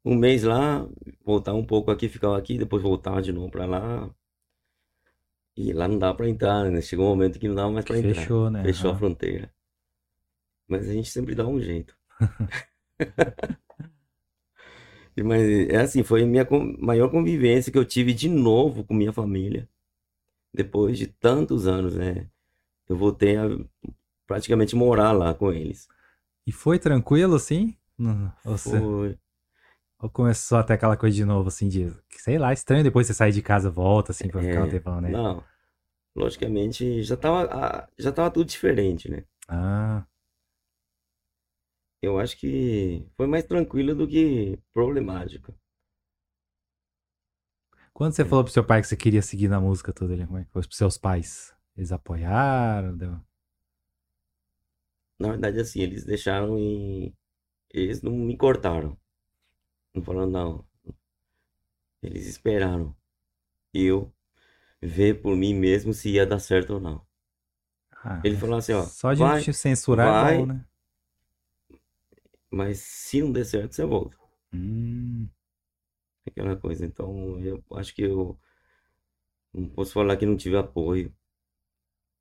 [0.04, 0.88] um mês lá,
[1.24, 4.14] voltava um pouco aqui, ficava aqui, depois voltava de novo para lá.
[5.56, 6.80] E lá não dava para entrar, né?
[6.80, 8.14] Chegou um momento que não dava mais Que para entrar.
[8.14, 8.64] fechou, né?
[8.64, 9.54] Fechou a fronteira.
[10.68, 11.96] Mas a gente sempre dá um jeito.
[15.24, 16.46] Mas é assim, foi a minha
[16.78, 19.68] maior convivência que eu tive de novo com minha família.
[20.52, 22.28] Depois de tantos anos, né?
[22.88, 23.44] Eu voltei a
[24.26, 25.88] praticamente morar lá com eles.
[26.46, 27.76] E foi tranquilo, assim?
[28.44, 29.18] Ou, você- Foi.
[29.98, 33.32] ou começou até aquela coisa de novo, assim, de, sei lá, estranho depois você sair
[33.32, 35.12] de casa, volta, assim, pra ficar um É, tempão, né?
[35.12, 35.44] não,
[36.16, 39.24] logicamente já tava, já tava tudo diferente, né?
[39.48, 40.06] Ah,
[42.00, 45.52] Eu acho que foi mais tranquilo do que problemático.
[47.94, 48.26] quando você É.
[48.26, 50.50] falou pro seu pai que você queria seguir na música toda, ele, como é que
[50.50, 50.62] foi?
[50.62, 51.53] Pros seus pais?
[51.76, 52.96] Eles apoiaram?
[52.96, 53.20] Deu...
[55.18, 57.12] Na verdade, assim, eles deixaram em.
[57.70, 58.98] eles não me cortaram.
[59.94, 60.66] Não falaram, não.
[62.00, 62.94] Eles esperaram
[63.74, 64.12] eu
[64.82, 67.06] ver por mim mesmo se ia dar certo ou não.
[68.04, 70.38] Ah, Ele falou assim, ó, Só de vai, te censurar é vai.
[70.38, 70.64] bom, né?
[72.50, 74.16] mas se não der certo, você volta.
[74.52, 75.28] Hum,
[76.26, 76.84] Aquela coisa.
[76.84, 78.38] Então, eu acho que eu
[79.54, 81.10] não posso falar que não tive apoio.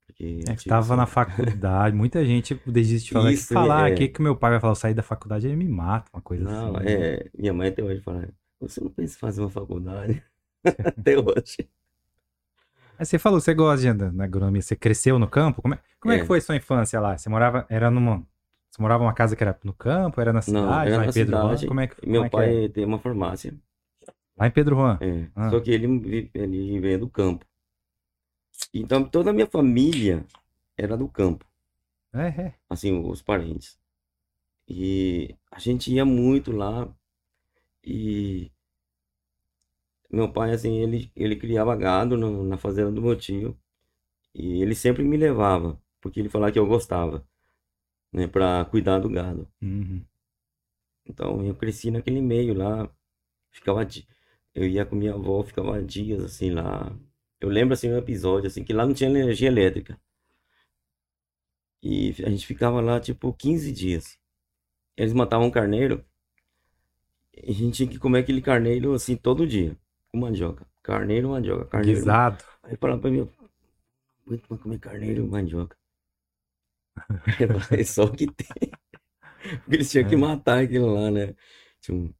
[0.06, 1.96] Porque é que tive tava na faculdade.
[1.96, 3.92] Muita gente desiste de falar que Isso, falar é.
[3.92, 6.44] aqui que meu pai vai falar, eu sair da faculdade, ele me mata, uma coisa
[6.44, 6.84] Não, assim.
[6.86, 6.92] né?
[6.92, 7.30] é.
[7.36, 8.28] Minha mãe até hoje fala,
[8.60, 10.22] você não pensa em fazer uma faculdade?
[10.64, 11.68] Até hoje.
[12.98, 15.60] Aí você falou, você gosta de andar na agronomia, você cresceu no campo?
[15.60, 16.16] Como é, como é.
[16.16, 16.20] É.
[16.20, 17.18] que foi sua infância lá?
[17.18, 18.24] Você morava, era numa,
[18.70, 21.06] você morava numa casa que era no campo, era na cidade, Não, era lá em
[21.08, 21.48] na Pedro Juan?
[21.48, 21.66] cidade.
[21.66, 22.38] Como é que, Meu é que é?
[22.38, 23.52] pai tem uma farmácia.
[24.38, 24.98] Lá em Pedro Juan.
[25.00, 25.50] É, Ah.
[25.50, 27.44] Só que ele, ele veio do campo.
[28.74, 30.26] Então toda a minha família
[30.76, 31.46] era do campo,
[32.12, 32.58] É, é.
[32.68, 33.78] assim, os parentes.
[34.68, 36.88] E a gente ia muito lá
[37.84, 38.52] e
[40.10, 43.58] meu pai, assim, ele, ele criava gado no- na fazenda do meu tio
[44.34, 47.26] e ele sempre me levava, porque ele falava que eu gostava,
[48.12, 49.48] né, para cuidar do gado.
[49.62, 50.06] Uhum.
[51.06, 52.90] Então eu cresci naquele meio lá,
[53.50, 53.86] ficava
[54.54, 56.96] eu ia com minha avó, ficava dias assim lá.
[57.40, 60.00] Eu lembro assim um episódio assim que lá não tinha energia elétrica.
[61.82, 64.18] E a gente ficava lá tipo 15 dias.
[64.96, 66.04] Eles matavam um carneiro
[67.36, 69.76] e a gente tinha que comer aquele carneiro assim todo dia,
[70.08, 70.66] com mandioca.
[70.82, 71.98] Carneiro, mandioca, carneiro.
[72.00, 72.44] Guisado.
[72.62, 73.28] Aí eu falava pra mim,
[74.26, 75.76] muito pra comer carneiro mandioca.
[77.68, 78.70] Falei, só o que tem.
[79.60, 80.18] Porque eles tinham que É.
[80.18, 81.34] matar aquilo lá, né?
[81.80, 82.14] Tinha, um-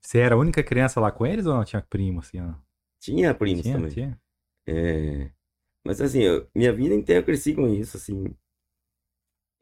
[0.00, 2.40] Você era a única criança lá com eles ou não tinha primo, assim?
[2.40, 2.54] ó?
[3.00, 3.92] Tinha primos Tinha, também.
[3.92, 4.20] tinha.
[4.66, 5.30] É,
[5.84, 8.24] Mas assim, eu- minha vida inteira eu cresci com isso, assim.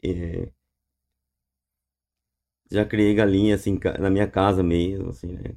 [0.02, 0.52] É,
[2.70, 5.54] Já criei galinha, assim, na minha casa mesmo, assim, né?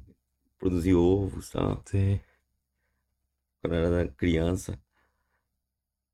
[0.58, 1.84] Produzi ovos, tal.
[1.84, 2.20] Sim.
[3.60, 4.78] quando eu era criança.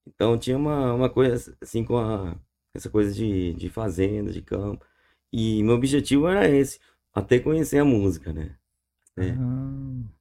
[0.06, 2.36] Então tinha uma, uma coisa assim com a,
[2.74, 4.84] essa coisa de, de fazenda, de campo.
[5.32, 6.80] E meu objetivo era esse,
[7.12, 8.56] até conhecer a música, né?
[9.18, 9.40] É.
[9.40, 10.17] Ah,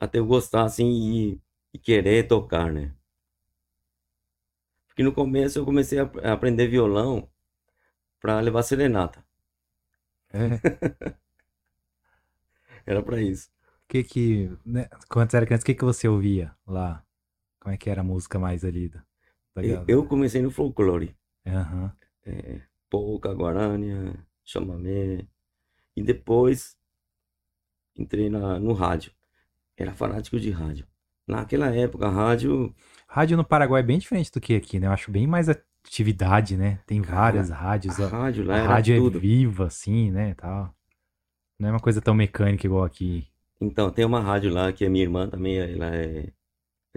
[0.00, 0.86] Até eu gostar assim
[1.34, 1.40] e,
[1.74, 2.92] e querer tocar, né?
[4.86, 6.02] Porque no começo eu comecei a,
[6.34, 7.26] aprender violão
[8.20, 9.24] para levar serenata.
[10.32, 10.60] é.
[12.84, 13.48] Era para isso.
[13.88, 17.02] que que, né, quando você era criança, o que que você ouvia lá?
[17.60, 18.88] Como é que era a música mais ali?
[18.88, 19.04] da-
[19.54, 21.16] da Eu, eu comecei no folclore.
[21.46, 21.92] Aham.
[22.24, 25.26] é, polca, guarânia, chamamé.
[25.96, 26.78] E depois
[27.94, 29.12] entrei na, no rádio.
[29.78, 30.86] Era fanático de rádio.
[31.26, 32.74] Naquela época, a rádio,
[33.06, 34.86] Rádio no Paraguai é bem diferente do que aqui, né?
[34.86, 36.80] Eu acho bem mais atividade, né?
[36.86, 38.00] Tem várias rádios.
[38.00, 39.18] a A, rádio lá a era rádio tudo.
[39.18, 40.34] é viva, assim, né?
[40.34, 40.74] Tal.
[41.58, 43.28] Não é uma coisa tão mecânica igual aqui.
[43.60, 46.32] Então, tem uma rádio lá que a minha irmã também, ela é,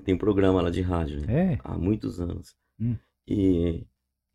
[0.04, 1.54] tem um programa lá de rádio, né?
[1.54, 1.60] É.
[1.64, 2.56] Há muitos anos.
[2.80, 2.96] Hum.
[3.28, 3.86] E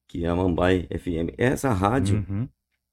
[0.09, 1.33] que é a Mambai FM.
[1.39, 2.49] Essa rádio, Uhum.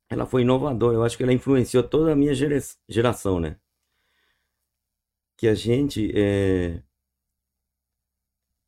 [0.10, 0.96] ela foi inovadora.
[0.96, 3.58] Eu acho que ela influenciou toda a minha gera- geração, né?
[5.38, 6.82] Que a gente, é,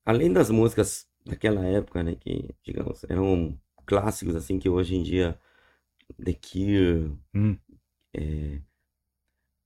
[0.05, 2.15] além das músicas daquela época, né?
[2.15, 5.39] Que, digamos, eram clássicos, assim, que hoje em dia,
[6.23, 7.57] The Cure, Hum.
[8.13, 8.61] é,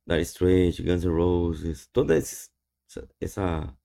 [0.08, 2.50] Dire Straits, Guns N' Roses, toda esse-
[3.22, 3.76] essa.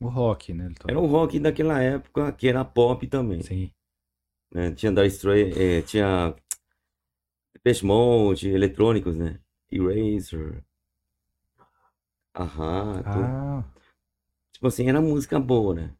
[0.00, 0.70] O rock, né?
[0.88, 3.42] Era um rock daquela época que era pop também.
[3.42, 3.70] Sim.
[4.52, 4.72] né?
[4.72, 6.34] Tinha Dire Straits, é, tinha
[7.54, 9.40] Depeche Mode, eletrônicos, né?
[9.70, 10.62] Eraser,
[12.34, 13.24] Ahá, tudo.
[13.24, 13.64] Ah,
[14.52, 15.94] Tipo assim, era música boa, né?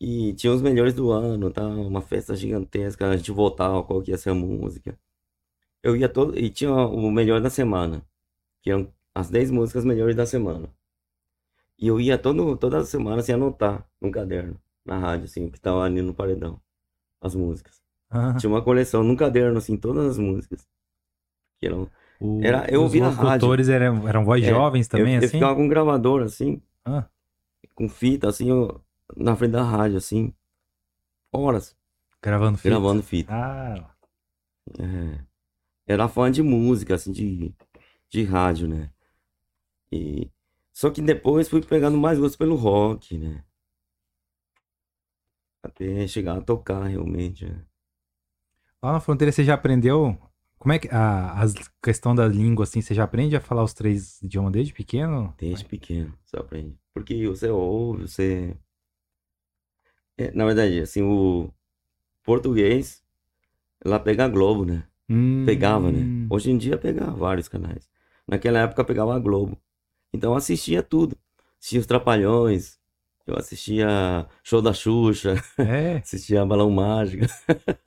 [0.00, 1.66] E tinha os melhores do ano, tá?
[1.66, 4.98] Uma festa gigantesca, a gente votava qual que ia ser a música.
[5.82, 8.04] Eu ia todo, e tinha o melhor da semana,
[8.62, 10.70] que eram as 10 músicas melhores da semana.
[11.78, 15.82] E eu ia todo, toda semana assim anotar num caderno, na rádio, assim, que tava
[15.84, 16.60] ali no paredão,
[17.20, 17.82] as músicas.
[18.10, 18.34] ah.
[18.38, 20.66] Tinha uma coleção num caderno, assim, todas as músicas.
[21.58, 21.90] Que eram,
[22.20, 23.48] O- Era- eu os ouvi na rádio.
[23.48, 25.38] locutores eram, eram voz É, jovens também, eu, eu assim?
[25.38, 27.08] ficava com um gravador, assim, Ah,
[27.74, 28.82] com fita, assim, eu-
[29.16, 30.34] na frente da rádio, assim,
[31.32, 31.76] horas,
[32.22, 32.68] gravando fita.
[32.68, 33.32] gravando fita.
[33.34, 33.94] Ah,
[34.78, 35.24] É,
[35.86, 37.54] era fã de música, assim, de,
[38.10, 38.90] de rádio, né?
[39.92, 40.30] E,
[40.72, 43.44] só que depois fui pegando mais gosto pelo rock, né?
[45.62, 47.62] Até chegar a tocar, realmente, né?
[48.82, 50.18] lá na fronteira você já aprendeu?
[50.58, 51.46] Como é que a, a
[51.82, 55.34] questão da língua, assim, você já aprende a falar os três idiomas desde pequeno?
[55.38, 56.78] Desde pequeno, você aprende.
[56.94, 58.56] Porque você ouve, você...
[60.16, 61.50] É, na verdade, assim, o
[62.24, 63.04] português
[63.84, 64.84] lá pega a Globo, né?
[65.44, 66.00] Pegava, né?
[66.00, 66.26] Hum.
[66.30, 67.88] Hoje em dia pega vários canais.
[68.26, 69.60] Naquela época pegava a Globo.
[70.12, 71.16] Então assistia tudo.
[71.60, 72.75] Assistia os Trapalhões,
[73.26, 77.24] eu assistia Show da Xuxa, É, assistia Balão Mágico.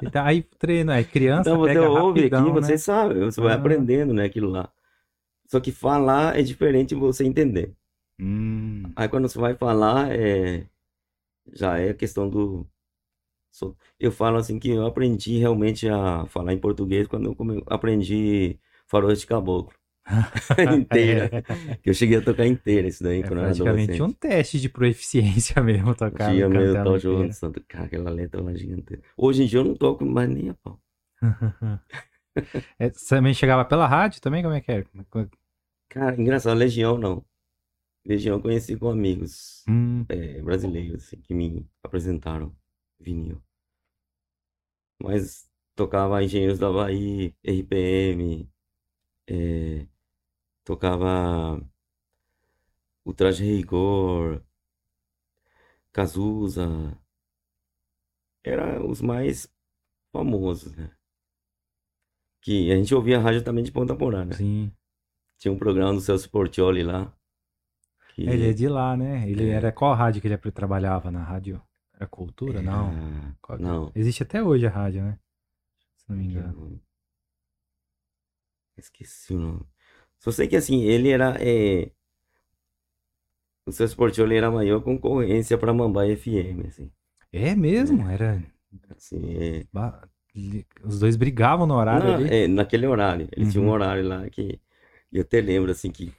[0.02, 2.78] e tá aí treina, aí criança Então você ouve aqui, rapidão, você né?
[2.78, 3.56] sabe, você vai Ah.
[3.56, 4.72] aprendendo, né, aquilo lá.
[5.48, 7.74] Só que falar é diferente de você entender.
[8.20, 10.68] Hum, Aí quando você vai falar, é...
[11.54, 12.68] já é questão do.
[14.00, 19.26] Eu falo assim que eu aprendi realmente a falar em português quando eu aprendi Faroeste
[19.28, 19.74] Caboclo.
[20.78, 21.30] Inteira.
[21.82, 24.02] Que eu cheguei a tocar inteira isso daí É quando eu era adolescente.
[24.02, 27.00] um teste de proeficiência mesmo tocar Tinha Cantela tal.
[27.00, 27.64] João Santo.
[27.68, 29.00] Cara, aquela letra lá gigante.
[29.18, 30.80] Hoje em dia eu não toco mais nem a pau.
[32.78, 34.42] É, você também chegava pela rádio também?
[34.44, 34.86] Como é que é?
[35.90, 37.26] Cara, engraçado, Legião não.
[38.06, 42.56] Legião eu conheci com amigos Hum, é, brasileiros assim, que me apresentaram
[43.00, 43.42] vinil.
[45.02, 48.50] Mas tocava Engenheiros da Havaí, RPM,
[49.28, 49.88] é,
[50.70, 51.60] tocava
[53.04, 54.44] o Traje Rigor,
[55.92, 56.96] Cazuza.
[58.44, 59.52] Era os mais
[60.12, 60.92] famosos, né?
[62.42, 64.34] Que a gente ouvia a rádio também de ponta porã, né?
[64.36, 64.72] sim.
[65.40, 67.12] Tinha um programa do Celso Portioli lá.
[68.14, 69.28] Que Ele é de lá, né?
[69.28, 69.54] Ele É.
[69.54, 71.60] era qual rádio que ele trabalhava na rádio?
[71.94, 72.62] Era Cultura?
[72.62, 72.92] Não.
[72.92, 73.92] era- Qual Não.
[73.96, 75.18] Existe até hoje a rádio, né?
[75.96, 76.82] Se não me é engano.
[78.78, 79.66] Esqueci o nome.
[80.20, 81.36] Só sei que assim, ele era.
[81.40, 81.92] é,
[83.66, 86.92] O Celso Portioli era a maior concorrência para Mambaia FM, assim.
[87.32, 88.08] É mesmo?
[88.10, 88.44] Era.
[88.96, 89.66] Assim, é...
[90.84, 92.30] Os dois brigavam no horário Não, ali.
[92.30, 93.28] é, naquele horário.
[93.32, 93.74] Ele tinha um Uhum.
[93.74, 94.60] horário lá que.
[95.12, 96.14] Eu até lembro, assim, que.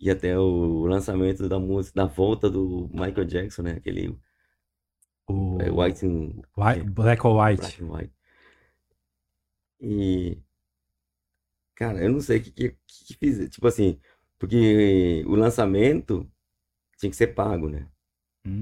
[0.00, 3.72] E até o lançamento da música, da volta do Michael Jackson, né?
[3.72, 4.16] Aquele
[5.28, 7.60] O é, White and White- Black or White.
[7.60, 8.12] Black and White.
[9.80, 10.38] E,
[11.74, 13.48] cara, eu não sei o que, que, que fiz.
[13.50, 14.00] Tipo assim,
[14.38, 16.30] porque o lançamento
[16.98, 17.88] tinha que ser pago, né?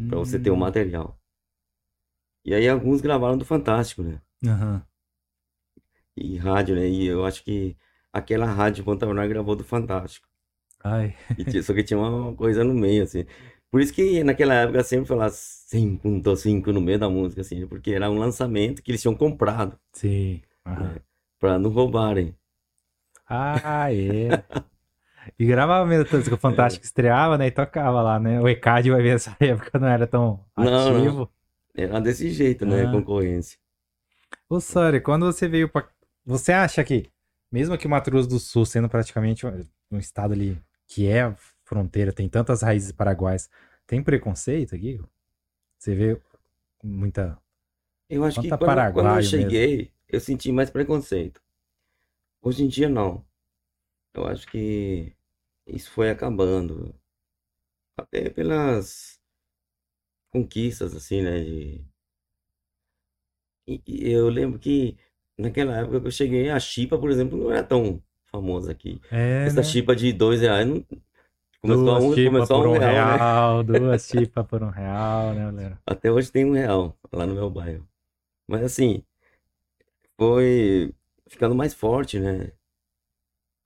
[0.09, 1.21] Pra você ter o Hum, material.
[2.45, 4.23] E aí alguns gravaram do Fantástico, né?
[4.47, 4.83] aham.
[6.17, 6.89] E rádio, né?
[6.89, 7.77] E eu acho que
[8.13, 10.27] aquela rádio Porã gravou do Fantástico.
[10.85, 13.25] Ai, E só que tinha uma coisa no meio, assim.
[13.71, 18.11] Por isso que naquela época sempre falava 5.5 no meio da música, assim, porque era
[18.11, 20.43] um lançamento que eles tinham comprado, sim.
[20.67, 20.95] aham.
[20.95, 21.03] né?
[21.41, 22.37] Pra não roubarem.
[23.35, 24.29] Ah, é.
[25.39, 27.47] E gravava mesmo tanto que o Fantástico estreava, né?
[27.47, 28.41] E tocava lá, né?
[28.41, 30.97] O ECAD vai ver essa época não era tão Não, não.
[30.99, 31.33] ativo.
[31.75, 32.85] Era desse jeito, né?
[32.87, 32.91] Ah.
[32.91, 33.59] Concorrência.
[34.49, 35.89] Ô, Sori, quando você veio pra.
[36.27, 37.11] Você acha que,
[37.51, 39.47] mesmo que o Mato Grosso do Sul sendo praticamente
[39.91, 43.49] um estado ali que é fronteira, tem tantas raízes paraguaias,
[43.87, 45.01] tem preconceito aqui?
[45.79, 46.21] Você vê
[46.83, 47.39] muita.
[48.09, 49.51] Eu acho que Quanto a quando, quando eu paraguaio mesmo.
[49.51, 51.42] cheguei, eu senti mais preconceito.
[52.43, 53.25] Hoje em dia, não.
[54.15, 55.15] Eu acho que
[55.67, 56.95] isso foi acabando.
[57.97, 59.19] Até pelas
[60.31, 61.41] conquistas, assim, né?
[61.45, 61.85] de-
[63.67, 64.97] E, e eu lembro que
[65.39, 69.01] naquela época que eu cheguei, a chipa, por exemplo, não era tão famosa aqui.
[69.11, 69.63] É, Essa né?
[69.63, 70.85] chipa de dois reais não...
[71.63, 73.19] começou a Duas um, chipas começou a por um um real, né?
[73.19, 75.83] real, duas chipas por um real, né, galera?
[75.87, 77.89] Até hoje tem um real lá no meu bairro.
[78.49, 79.05] Mas assim,
[80.17, 80.95] foi
[81.33, 82.53] ficando mais forte, né?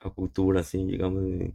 [0.00, 1.22] A cultura, assim, digamos.
[1.22, 1.54] assim.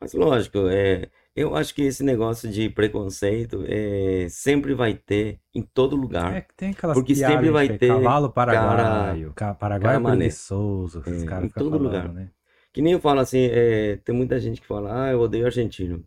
[0.00, 5.62] Mas lógico, é, eu acho que esse negócio de preconceito é, sempre vai ter em
[5.62, 5.96] todo
[6.26, 6.42] É lugar.
[6.42, 10.40] que tem aquelas Porque sempre vai ter cavalo paraguaio, ca- paraguaio cara mané.
[10.40, 12.12] preguiçoso, os É, caras em todo falando, lugar.
[12.12, 12.30] né?
[12.72, 16.06] Que nem eu falo assim, é, tem muita gente que fala, ah, eu odeio argentino.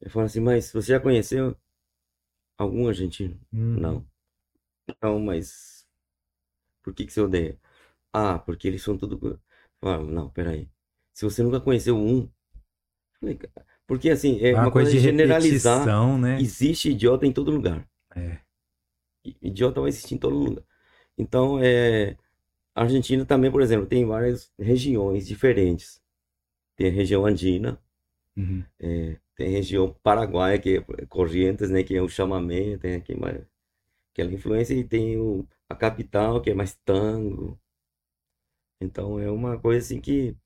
[0.00, 1.56] Eu falo assim, mas você já conheceu
[2.58, 3.38] algum argentino?
[3.52, 4.06] Hum, Não.
[4.88, 5.73] Então, mas
[6.84, 7.58] por que que você odeia?
[8.12, 9.40] Ah, porque eles são tudo.
[9.82, 10.68] Ah, não, peraí.
[11.14, 12.30] Se você nunca conheceu um.
[13.86, 16.18] Porque assim, é É uma uma coisa coisa de generalizar.
[16.18, 16.40] né?
[16.40, 17.88] Existe idiota em todo lugar.
[18.16, 18.38] É.
[19.42, 20.64] Idiota vai existir em todo lugar.
[21.18, 22.16] Então, é.
[22.74, 26.02] A Argentina também, por exemplo, tem várias regiões diferentes.
[26.76, 27.80] Tem a região andina,
[28.36, 28.64] Uhum.
[28.80, 33.14] é, tem a região paraguaia, que é Corrientes, né, que é o chamamé, tem aqui
[33.14, 33.44] mais
[34.14, 37.60] aquela influência, e tem o, a capital, que é mais tango.
[38.80, 40.36] Então é uma coisa assim que.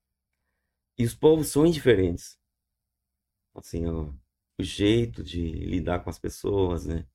[0.98, 2.38] E os povos são diferentes.
[3.54, 4.10] Assim, ó,
[4.58, 7.06] o jeito de lidar com as pessoas, né?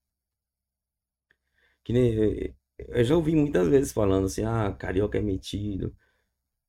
[1.83, 2.55] Que nem.
[2.77, 5.95] Eu já ouvi muitas vezes falando assim, ah, carioca é metido,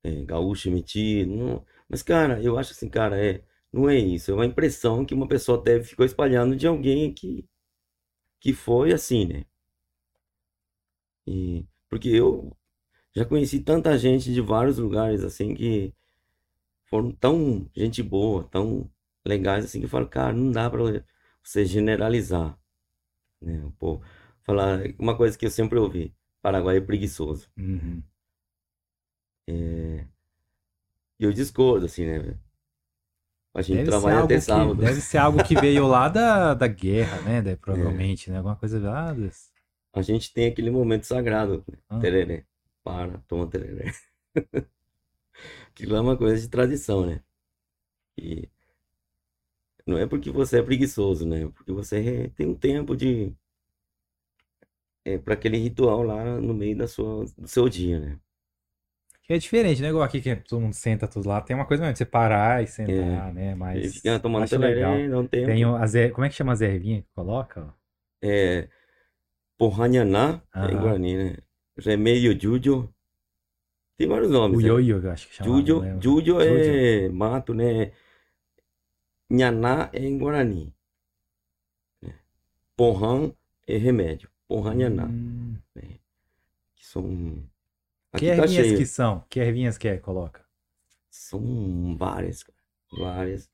[0.03, 1.35] é, gaúcho é metido.
[1.35, 1.65] Não.
[1.89, 4.31] Mas, cara, eu acho assim, cara, é, não é isso.
[4.31, 7.47] É uma impressão que uma pessoa teve, ficou espalhando de alguém que,
[8.39, 9.45] que foi assim, né?
[11.27, 12.55] E, Porque eu
[13.15, 15.93] já conheci tanta gente de vários lugares, assim, que
[16.85, 18.89] foram tão gente boa, tão
[19.25, 20.81] legais, assim, que eu falo, cara, não dá pra
[21.43, 22.57] você generalizar.
[23.41, 23.71] Né?
[23.79, 24.01] Pô,
[24.43, 27.49] falar uma coisa que eu sempre ouvi, Paraguai é preguiçoso.
[27.57, 28.03] Uhum.
[29.47, 30.05] É...
[31.19, 32.37] E eu discordo, assim, né?
[33.53, 34.75] A gente Deve trabalha até que, sábado.
[34.75, 37.41] deve ser algo que veio lá da, da guerra, né?
[37.41, 38.37] Daí, provavelmente, né?
[38.37, 39.54] Alguma coisa lá desse.
[39.95, 41.77] A gente tem aquele momento sagrado, né?
[41.89, 41.99] Ah.
[41.99, 42.45] Tereré.
[42.83, 43.91] Para, toma tereré.
[45.69, 47.21] Aquilo é uma coisa de tradição, né?
[48.17, 48.49] E
[49.85, 51.47] não é porque você é preguiçoso, né?
[51.55, 53.33] Porque você tem um tempo de
[55.03, 58.19] é para aquele ritual lá no meio da sua, do seu dia, né?
[59.23, 59.89] Que é diferente, né?
[59.89, 61.41] Igual aqui que todo mundo senta tudo lá.
[61.41, 63.51] Tem uma coisa mesmo de você parar e sentar, né?
[63.51, 64.95] E Mas fica tomando acho legal.
[64.97, 65.27] tempo.
[65.45, 67.73] Tem o- as er- Como é que chama as ervinhas que coloca?
[68.21, 68.67] É,
[69.57, 70.77] Porranhaná, é em.
[70.81, 71.37] Guarani, né?
[71.77, 72.93] Remédio Júlio.
[73.97, 74.67] Tem vários nomes, O né?
[74.67, 75.49] ioiô, eu acho que chama.
[76.45, 77.91] É mato, né?
[79.29, 80.73] Nhaná é em Guarani.
[82.01, 82.13] né?
[82.75, 83.35] Porrão
[83.67, 84.29] é remédio.
[84.47, 85.05] Porranhaná.
[85.05, 85.57] Hum.
[86.75, 87.03] Que são.
[88.17, 88.77] Que Aqui tá ervinhas cheio.
[88.77, 89.25] que são?
[89.29, 89.97] Que ervinhas que é?
[89.97, 90.45] Coloca.
[91.09, 92.57] São várias, cara.
[92.97, 93.49] Várias.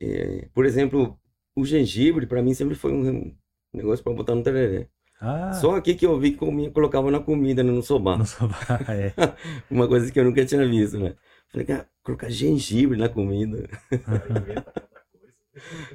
[0.00, 1.18] É, por exemplo,
[1.54, 3.36] o gengibre, pra mim, sempre foi um
[3.78, 4.88] negócio pra botar no tereré.
[5.20, 8.16] Ah, Só aqui que eu vi que comia, colocava na comida, né, no sobá.
[8.16, 8.54] no soba.
[8.88, 9.12] É.
[9.70, 11.16] Uma coisa que eu nunca tinha visto, né?
[11.50, 13.68] Falei, cara, colocar gengibre na comida.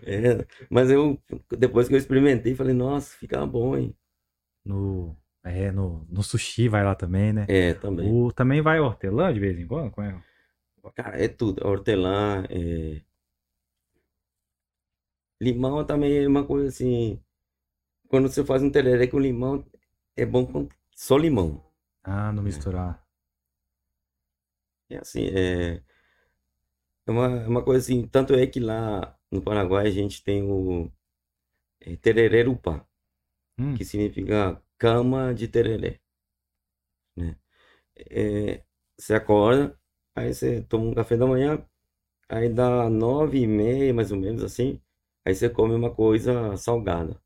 [0.06, 1.18] É, mas eu,
[1.58, 3.96] depois que eu experimentei, falei, nossa, fica bom, hein?
[4.66, 7.46] No, é, no, no sushi vai lá também, né?
[7.48, 8.12] É, também.
[8.12, 9.92] O, também vai hortelã de vez em quando?
[9.92, 10.22] Como é?
[10.96, 11.66] Cara, é tudo.
[11.66, 13.02] Hortelã, é...
[15.42, 17.22] Limão também é uma coisa assim.
[18.14, 19.66] Quando você faz um tereré com limão,
[20.16, 21.66] é bom com só limão.
[22.06, 23.06] Ah, não misturar.
[24.90, 25.84] É assim, é,
[27.08, 28.08] é uma, é uma coisa assim.
[28.08, 30.92] Tanto é que lá no Paraguai a gente tem o
[31.82, 32.86] é, tereré rupá,
[33.58, 36.02] Hum, que significa cama de tereré,
[37.16, 37.36] né?
[38.12, 38.64] É,
[38.98, 39.80] você acorda,
[40.16, 41.66] aí você toma um café da manhã,
[42.30, 44.82] aí dá nove e meia, mais ou menos assim,
[45.26, 47.22] aí você come uma coisa salgada.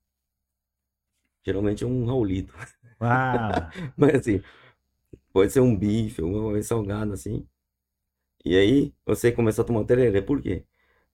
[1.48, 2.54] Geralmente é um raulito.
[3.00, 4.42] Ah, Mas assim,
[5.34, 7.48] pode ser um bife, alguma coisa salgada assim.
[8.46, 10.22] E aí você começa a tomar tereré.
[10.22, 10.66] Por quê?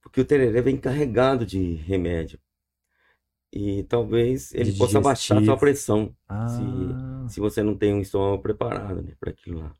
[0.02, 2.40] Porque o tereré vem carregado de remédio.
[3.52, 5.60] E talvez ele De possa baixar a sua digestivo.
[5.60, 9.74] pressão ah, se você não tem um estômago preparado, né, para aquilo lá.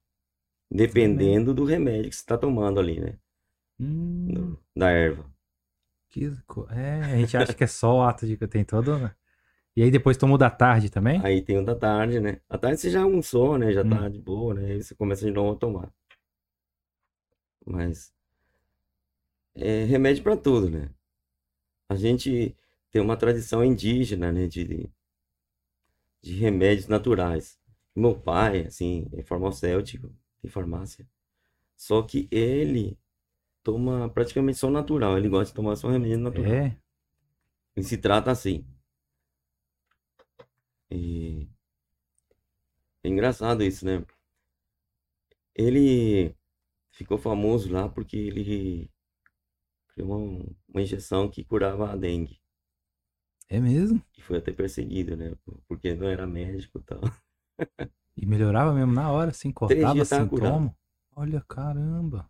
[0.72, 3.20] Dependendo do remédio que você está tomando ali, né?
[3.80, 5.26] hum, da erva.
[6.70, 9.16] é, a gente acha que é só o ato de que tem todo, né?
[9.76, 11.20] E aí depois tomou da tarde também?
[11.24, 12.40] Aí tem o da tarde, né?
[12.48, 13.72] À tarde você já almoçou, né?
[13.72, 13.90] Já Hum.
[13.90, 14.66] tá de boa, né?
[14.74, 15.92] Aí você começa de novo a tomar.
[17.66, 18.14] Mas
[19.56, 20.90] é remédio para tudo, né?
[21.90, 22.56] A gente
[22.92, 24.48] tem uma tradição indígena, né?
[24.48, 24.90] De,
[26.22, 27.60] de remédios naturais.
[27.96, 30.12] Meu pai, assim, é farmacêutico,
[30.42, 31.08] tem farmácia.
[31.78, 32.98] Só que ele
[33.64, 35.18] toma praticamente só natural.
[35.18, 36.52] Ele gosta de tomar só remédio natural.
[36.54, 36.78] É,
[37.76, 38.66] Ele se trata assim.
[40.94, 41.48] E
[43.04, 44.06] é engraçado isso, né?
[45.56, 46.36] Ele
[46.92, 48.92] ficou famoso lá porque ele
[49.90, 52.40] criou uma, uma injeção que curava a dengue.
[53.50, 54.02] é mesmo.
[54.18, 55.36] E foi até perseguido, né?
[55.68, 57.00] Porque não era médico e tal.
[58.16, 60.54] E melhorava mesmo na hora, assim, cortava tava curado.
[60.54, 60.78] sintoma.
[61.16, 62.30] Olha, caramba.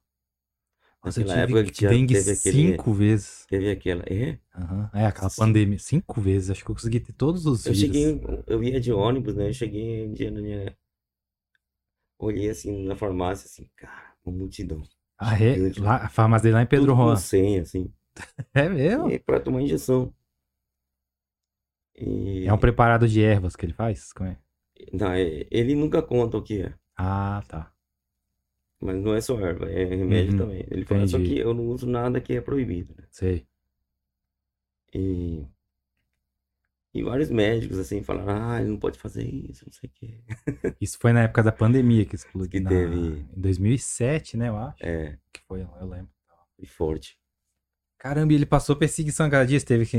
[1.04, 3.46] Nossa, eu Naquela tive época que tinha- dengue teve aquele- cinco vezes.
[3.48, 4.04] Teve aquela.
[4.08, 4.40] É?
[4.56, 4.90] Aham.
[4.94, 5.42] É, aquela Sim.
[5.42, 5.80] pandemia.
[5.80, 6.50] Cinco vezes.
[6.50, 7.80] Acho que eu consegui ter todos os Eu vírus.
[7.96, 9.50] cheguei, eu ia de ônibus, né?
[9.50, 10.78] Eu cheguei um dia na minha.
[12.18, 14.82] Olhei assim na farmácia, assim, cara, uma multidão.
[15.18, 15.56] Ah, é?
[15.78, 17.14] Lá, a farmácia dele lá em Pedro com Juan.
[17.14, 17.92] assim.
[18.54, 19.10] É mesmo?
[19.10, 20.14] É pra tomar injeção.
[21.96, 22.46] E...
[22.48, 24.14] É um preparado de ervas que ele faz?
[24.14, 24.38] Como é?
[24.94, 26.74] Não, é- ele nunca conta o que é.
[26.96, 27.73] Ah, tá.
[28.84, 30.66] Mas não é só erva, é remédio Uhum, também.
[30.70, 33.06] Ele fala, só que eu não uso nada que é proibido, né?
[33.10, 33.48] Sei.
[34.94, 35.48] E...
[36.94, 40.20] E vários médicos, assim, falaram, ah, ele não pode fazer isso, não sei o quê.
[40.80, 42.52] Isso foi na época da pandemia que explodiu.
[42.52, 42.96] Que na- teve-
[43.36, 44.78] Em 2007, né, eu acho.
[44.86, 46.12] É, Que foi, eu lembro.
[46.60, 47.18] e forte.
[47.98, 49.98] Caramba, e ele passou perseguição cada dia, teve que...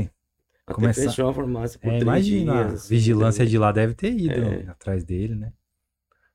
[0.67, 3.93] Até Começar- fechou a farmácia por É, imagina, dias, a assim, vigilância de lá deve
[3.93, 4.67] ter ido É.
[4.69, 5.51] atrás dele, né?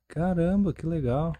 [0.07, 1.33] Caramba, que legal.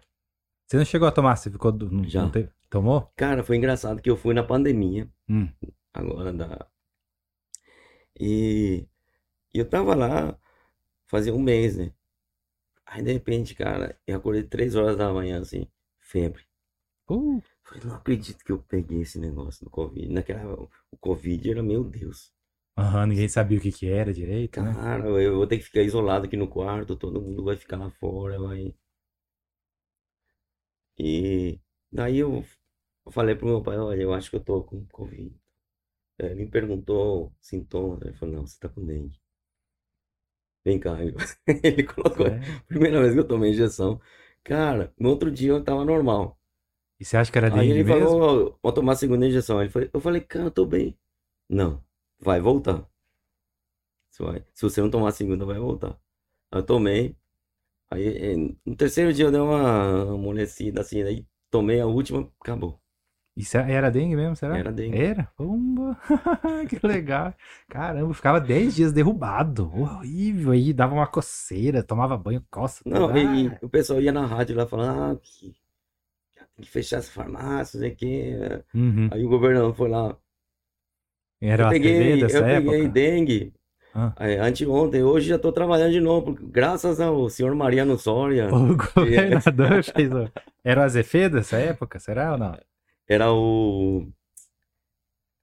[0.72, 1.70] Você não chegou a tomar, você ficou...
[1.70, 2.22] do- Não, Já.
[2.22, 3.12] não teve- Tomou?
[3.14, 5.46] Cara, foi engraçado que eu fui na pandemia, Hum.
[5.92, 6.66] agora da.
[8.18, 8.86] E
[9.52, 10.34] eu tava lá
[11.08, 11.92] fazia um mês, né?
[12.86, 15.66] Aí de repente, cara, eu acordei três horas da manhã, assim,
[16.00, 16.42] febre.
[17.10, 20.10] Uh, Falei, não acredito que eu peguei esse negócio do Covid.
[20.10, 20.54] Naquela,
[20.90, 22.32] o Covid era, meu Deus.
[22.78, 24.72] aham, ninguém sabia o que que era direito, né?
[24.72, 27.90] Cara, eu vou ter que ficar isolado aqui no quarto, todo mundo vai ficar lá
[27.90, 28.74] fora, vai.
[30.98, 31.60] E
[31.92, 32.44] daí eu
[33.12, 35.34] falei pro meu pai, olha, eu acho que eu tô com Covid.
[36.20, 39.20] Aí Ele me perguntou sintomas, ele falou, não, você tá com dengue.
[40.64, 41.12] Vem cá, ele,
[41.94, 42.40] colocou, É.
[42.68, 44.00] primeira vez que eu tomei injeção.
[44.44, 46.38] Cara, no outro dia eu tava normal.
[46.98, 48.18] E você acha que era Aí dengue ele mesmo?
[48.24, 49.60] falou, vou tomar a segunda injeção.
[49.60, 50.98] Ele falou, eu falei, cara, eu tô bem.
[51.48, 51.84] Não,
[52.20, 52.88] vai voltar.
[54.54, 55.98] Se você não tomar a segunda, vai voltar.
[56.50, 57.16] Aí eu tomei.
[57.92, 62.80] Aí eh, no terceiro dia eu dei uma amolecida assim, aí tomei a última, acabou.
[63.34, 64.58] Isso era dengue mesmo, será?
[64.58, 64.98] Era dengue.
[64.98, 65.32] Era?
[66.68, 67.34] Que legal.
[67.68, 69.70] Caramba, ficava 10 dias derrubado.
[69.74, 70.52] Horrível.
[70.52, 72.82] Aí dava uma coceira, tomava banho, coça.
[72.84, 75.54] Não, e, Ah, e o pessoal ia na rádio lá falando, ah, que,
[76.56, 78.64] tem que fechar essa farmácia, não sei o quê.
[78.74, 79.08] uhum.
[79.10, 80.16] Aí o governador foi lá,
[81.40, 82.88] Era eu a TV peguei, dessa eu peguei época?
[82.88, 83.52] dengue.
[83.94, 84.12] Ah.
[84.16, 88.48] Aí, anteontem, hoje já tô trabalhando de novo, graças ao senhor Mariano Soria.
[88.54, 90.10] O governador fez.
[90.12, 90.30] o-
[90.64, 92.58] Era o Azevedo dessa época, será ou não?
[93.06, 94.10] Era o.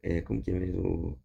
[0.02, 1.20] É, como que é mesmo?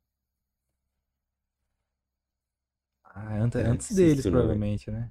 [3.04, 5.10] Ah, antes, É, antes deles, provavelmente, né?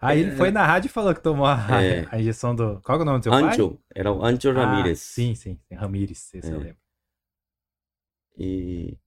[0.00, 0.36] Aí ele É.
[0.36, 2.06] foi na rádio e falou que tomou a, É.
[2.10, 2.80] a injeção do.
[2.82, 3.42] Qual é o nome do seu pai?
[3.44, 3.78] Ancho.
[3.94, 5.00] Era o Ancho Ah, Ramírez.
[5.00, 5.74] sim, sim, sim.
[5.74, 6.64] Ramírez, esse eu É.
[6.64, 6.76] lembro.
[8.36, 8.98] E.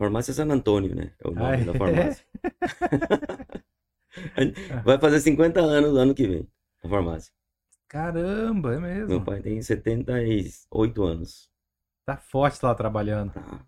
[0.00, 1.14] Farmácia San Antônio, né?
[1.18, 1.64] É o nome Ah, é?
[1.64, 2.26] da farmácia.
[4.82, 6.48] Vai fazer 50 anos no ano que vem,
[6.82, 7.30] a farmácia.
[7.86, 9.24] Caramba, é Meu mesmo.
[9.24, 11.50] pai tem 78 anos.
[12.06, 13.34] Tá forte lá trabalhando.
[13.34, 13.66] Tá.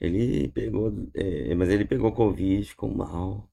[0.00, 0.92] Ele pegou.
[1.12, 3.50] é, mas ele pegou Covid, ficou mal.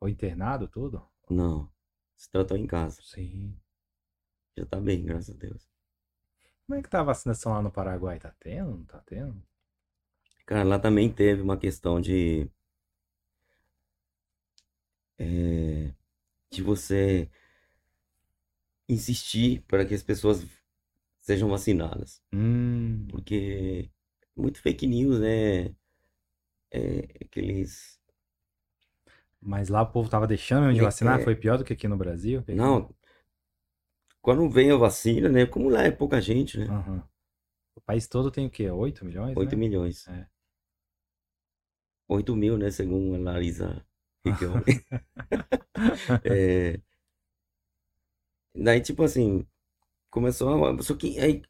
[0.00, 1.06] Foi internado tudo?
[1.30, 1.70] Não.
[2.16, 3.00] Se tratou em casa.
[3.02, 3.56] Sim.
[4.58, 5.68] Já tá bem, graças a Deus.
[6.66, 8.18] Como é que tá a vacinação lá no Paraguai?
[8.18, 8.70] Tá tendo?
[8.78, 9.40] Não tá tendo?
[10.46, 12.48] Cara, lá também teve uma questão de.
[15.18, 15.92] é,
[16.50, 17.28] de você
[18.88, 20.46] insistir para que as pessoas
[21.18, 22.22] sejam vacinadas.
[22.32, 23.06] Hum.
[23.10, 23.90] Porque
[24.36, 25.74] muito fake news, né?
[26.70, 27.98] É, aqueles.
[29.40, 31.20] Mas lá o povo tava deixando de É, vacinar?
[31.20, 31.24] é.
[31.24, 32.44] Foi pior do que aqui no Brasil?
[32.48, 32.94] Não.
[34.20, 35.46] Quando vem a vacina, né?
[35.46, 36.66] Como lá é pouca gente, né?
[36.66, 37.02] Aham.
[37.74, 38.68] O país todo tem o quê?
[38.70, 39.36] 8 milhões?
[39.36, 39.56] 8 né?
[39.56, 40.08] milhões.
[40.08, 40.26] É.
[42.08, 42.70] 8 mil, né?
[42.70, 43.84] Segundo a Larissa
[44.24, 44.64] Riccone.
[46.24, 46.80] É,
[48.54, 49.46] Daí, tipo assim,
[50.10, 50.82] começou a...
[50.82, 51.42] Só que aí,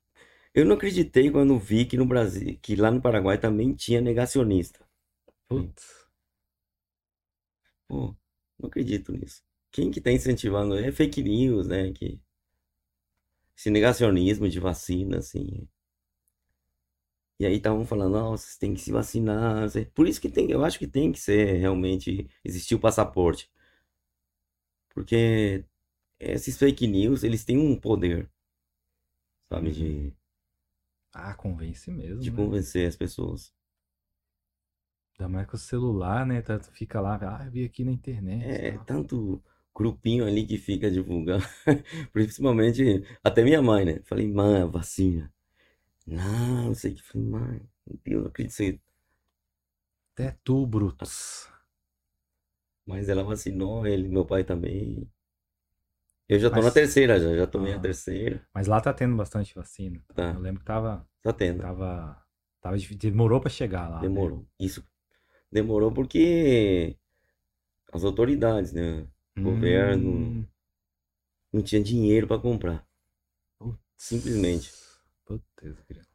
[0.55, 4.81] eu não acreditei quando vi que no Brasil, que lá no Paraguai também tinha negacionista.
[5.49, 6.07] Putz.
[7.89, 8.15] Pô,
[8.59, 9.43] não acredito nisso.
[9.73, 10.77] Quem que tá incentivando?
[10.77, 11.93] É fake news, né?
[11.93, 12.21] Que...
[13.57, 15.69] Esse negacionismo de vacina, assim.
[17.39, 19.68] E aí estavam falando, não, vocês têm que se vacinar.
[19.95, 23.51] Por isso que tem, eu acho que tem que ser realmente, existir o passaporte.
[24.93, 25.64] Porque
[26.20, 28.30] esses fake news, eles têm um poder,
[29.49, 30.14] sabe, de,
[31.12, 32.37] Ah, convence mesmo, de né?
[32.37, 33.55] convencer as pessoas.
[35.18, 36.41] Ainda mais com o celular, né?
[36.41, 38.64] Tanto fica lá, ah, eu vi aqui na internet.
[38.66, 38.87] É, tal.
[38.87, 39.43] tanto
[39.74, 41.45] grupinho ali que fica divulgando,
[42.12, 44.01] principalmente até minha mãe, né?
[44.05, 45.32] Falei, mãe, vacina.
[46.07, 47.03] Não, não sei o que.
[47.03, 48.81] Falei, mãe, meu Deus, não acredito nisso.
[50.15, 51.49] Até tu, Brutus.
[52.87, 55.11] Mas ela vacinou, ele, meu pai também.
[56.29, 57.81] Eu já tô Mas- na terceira, já, já tomei a Ah.
[57.81, 58.47] terceira.
[58.55, 60.01] Mas lá tá tendo bastante vacina.
[60.15, 60.33] Tá.
[60.33, 61.61] Eu lembro que tava, Tá tendo.
[61.63, 62.25] tava,
[62.61, 62.77] tava.
[62.77, 64.03] Demorou pra chegar lá, né?
[64.09, 64.47] Demorou.
[64.59, 64.85] Isso
[65.51, 66.97] demorou porque
[67.93, 69.07] as autoridades, né?
[69.39, 70.11] governo.
[70.11, 70.47] Hum,
[71.53, 72.87] Não tinha dinheiro para comprar.
[73.99, 74.73] Simplesmente.
[75.27, 75.45] Putz,
[75.89, 76.07] grilo.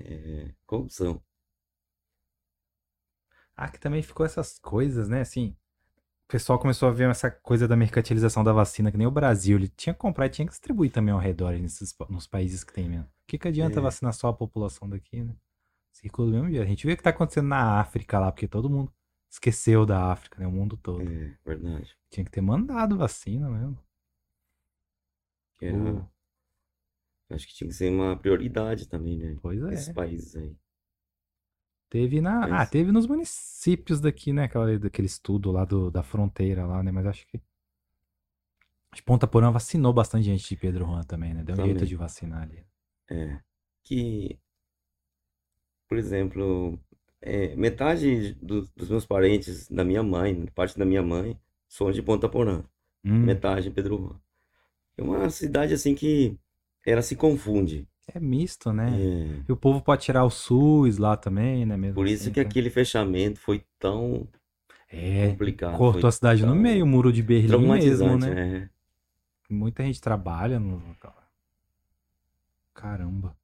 [0.00, 1.22] É, corrupção.
[3.56, 5.20] Ah, que também ficou essas coisas, né?
[5.20, 5.50] Assim,
[6.24, 9.56] o pessoal começou a ver essa coisa da mercantilização da vacina, que nem o Brasil.
[9.56, 12.72] Ele tinha que comprar e tinha que distribuir também ao redor, nesses, nos países que
[12.72, 13.04] tem mesmo.
[13.06, 13.82] O que, que adianta É.
[13.82, 15.36] vacinar só a população daqui, né?
[15.92, 16.62] Circula do mesmo jeito.
[16.62, 18.92] A gente vê o que tá acontecendo na África lá, porque todo mundo
[19.30, 20.46] esqueceu da África, né?
[20.46, 21.02] O mundo todo.
[21.02, 21.96] É, verdade.
[22.10, 23.78] Tinha que ter mandado vacina mesmo.
[25.60, 26.13] Era- O-
[27.30, 29.36] acho que tinha que ser uma prioridade também, né?
[29.42, 29.74] Pois é.
[29.74, 30.56] Esses países aí.
[31.90, 32.44] Teve na.
[32.44, 34.44] Ah, Mas- teve nos municípios daqui, né?
[34.44, 36.90] Aquela, daquele estudo lá do, da fronteira lá, né?
[36.90, 37.40] Mas acho que.
[38.90, 41.42] Acho que Ponta Porã vacinou bastante gente de Pedro Juan também, né?
[41.42, 41.88] Deu um jeito Também.
[41.88, 42.64] de vacinar ali.
[43.10, 43.40] É.
[43.82, 44.38] Que,
[45.88, 46.78] por exemplo,
[47.20, 52.02] é, metade do- dos meus parentes da minha mãe, parte da minha mãe, são de
[52.02, 52.64] Ponta Porã.
[53.04, 54.20] Hum, Metade em Pedro Juan.
[54.96, 56.38] É uma cidade assim que
[56.86, 57.88] ela se confunde.
[58.08, 58.90] é misto, né?
[58.90, 61.76] É, E o povo pode tirar o SUS lá também, né?
[61.76, 62.48] Mesmo por isso assim, que tá?
[62.48, 64.26] aquele fechamento foi tão
[64.88, 65.78] É, complicado.
[65.78, 68.34] cortou a cidade no tão meio, o muro de Berlim mesmo, né?
[68.34, 68.70] né?
[69.50, 71.14] Muita gente trabalha no local.
[72.74, 73.36] Caramba.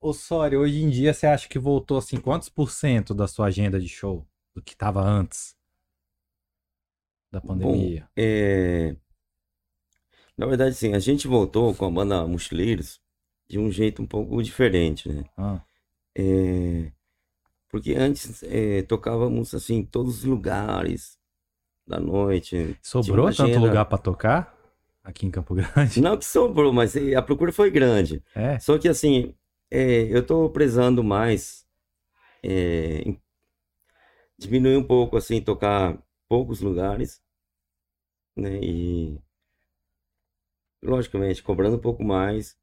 [0.00, 3.46] Ô, Sori, hoje em dia você acha que voltou assim, quantos por cento da sua
[3.46, 5.54] agenda de show do que tava antes
[7.30, 8.08] da Bom, pandemia?
[8.16, 8.96] é,
[10.40, 12.98] na verdade, sim, a gente voltou com a banda Mochileiros
[13.46, 15.22] de um jeito um pouco diferente, né?
[15.36, 15.60] Ah,
[16.16, 16.90] É,
[17.68, 21.18] porque antes é, tocávamos assim em todos os lugares
[21.86, 22.74] da noite.
[22.80, 23.60] Sobrou tanto agenda.
[23.60, 24.58] lugar pra tocar
[25.04, 26.00] aqui em Campo Grande?
[26.00, 28.24] Não que sobrou, mas a procura foi grande.
[28.34, 28.58] É.
[28.58, 29.34] Só que assim,
[29.70, 31.66] é, eu tô prezando mais
[32.42, 33.14] é,
[34.38, 37.20] diminuir um pouco, assim, tocar poucos lugares,
[38.34, 38.58] né?
[38.62, 39.20] E
[40.82, 42.56] logicamente cobrando um pouco mais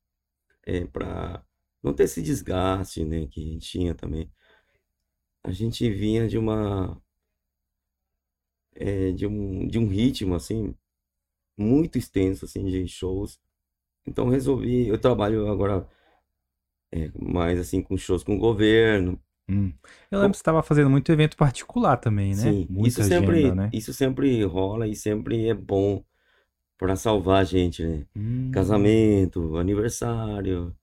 [0.66, 1.44] é, para
[1.82, 3.28] não ter esse desgaste, né?
[3.28, 4.32] Que a gente tinha também.
[5.44, 7.02] A gente vinha de uma
[8.76, 10.76] é, de um de um ritmo assim
[11.58, 13.40] muito extenso assim de shows.
[14.06, 15.88] Então resolvi, eu trabalho agora
[16.92, 19.20] é, mais assim com shows com o governo.
[19.50, 19.72] Hum.
[20.12, 22.42] Eu lembro que você tava fazendo muito evento particular também, né?
[22.42, 23.70] Sim, Muita isso sempre, agenda, né?
[23.74, 26.04] isso sempre rola e sempre é bom
[26.78, 28.06] para salvar a gente, né?
[28.16, 30.76] Hum, Casamento, aniversário.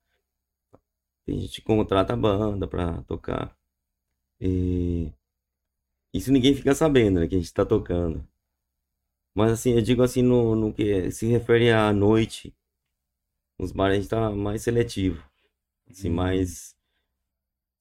[1.25, 3.55] Tem gente contrata a banda para tocar.
[4.39, 5.11] E
[6.11, 8.27] isso ninguém fica sabendo, né, que a gente tá tocando.
[9.35, 12.55] Mas assim, eu digo assim no, no que se refere à noite,
[13.59, 15.21] nos bares a gente tá mais seletivo,
[15.89, 16.15] assim, Hum.
[16.15, 16.75] mais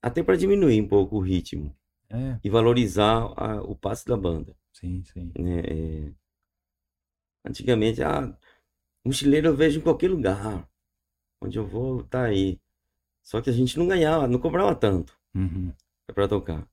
[0.02, 1.74] até para diminuir um pouco o ritmo
[2.10, 5.32] É, e valorizar a- o passe da banda, sim, sim.
[5.38, 5.60] né?
[5.60, 6.12] É,
[7.44, 8.36] antigamente, ah,
[9.04, 10.68] mochileiro eu vejo em qualquer lugar,
[11.42, 12.60] onde eu vou, tá aí.
[13.22, 15.72] Só que a gente não ganhava, não cobrava tanto Uhum.
[16.14, 16.66] para tocar.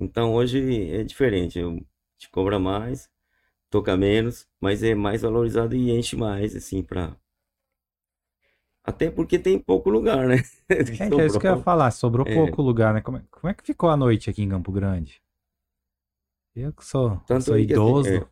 [0.00, 1.84] Então hoje é diferente, eu
[2.18, 3.10] te cobra mais,
[3.70, 7.16] toca menos, mas é mais valorizado e enche mais, assim, pra.
[8.82, 10.36] Até porque tem pouco lugar, né?
[10.90, 12.34] Gente, é isso que eu ia falar, sobrou É.
[12.34, 13.00] pouco lugar, né?
[13.02, 15.20] Como é, como é que ficou a noite aqui em Campo Grande?
[16.54, 17.98] Eu que sou, Tanto sou aí que, assim, idoso.
[18.02, 18.26] é,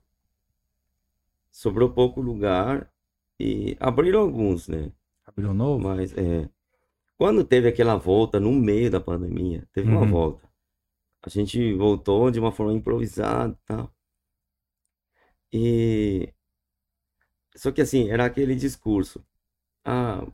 [1.52, 2.92] sobrou pouco lugar
[3.40, 4.92] e abriram alguns, né?
[5.26, 5.82] Abriu novo?
[5.82, 6.48] Mas é,
[7.18, 10.06] quando teve aquela volta no meio da pandemia, teve uma Uhum.
[10.06, 10.48] volta.
[11.22, 13.94] A gente voltou de uma forma improvisada e tal.
[15.52, 16.32] E
[17.56, 19.24] só que assim, era aquele discurso.
[19.84, 20.26] Ah,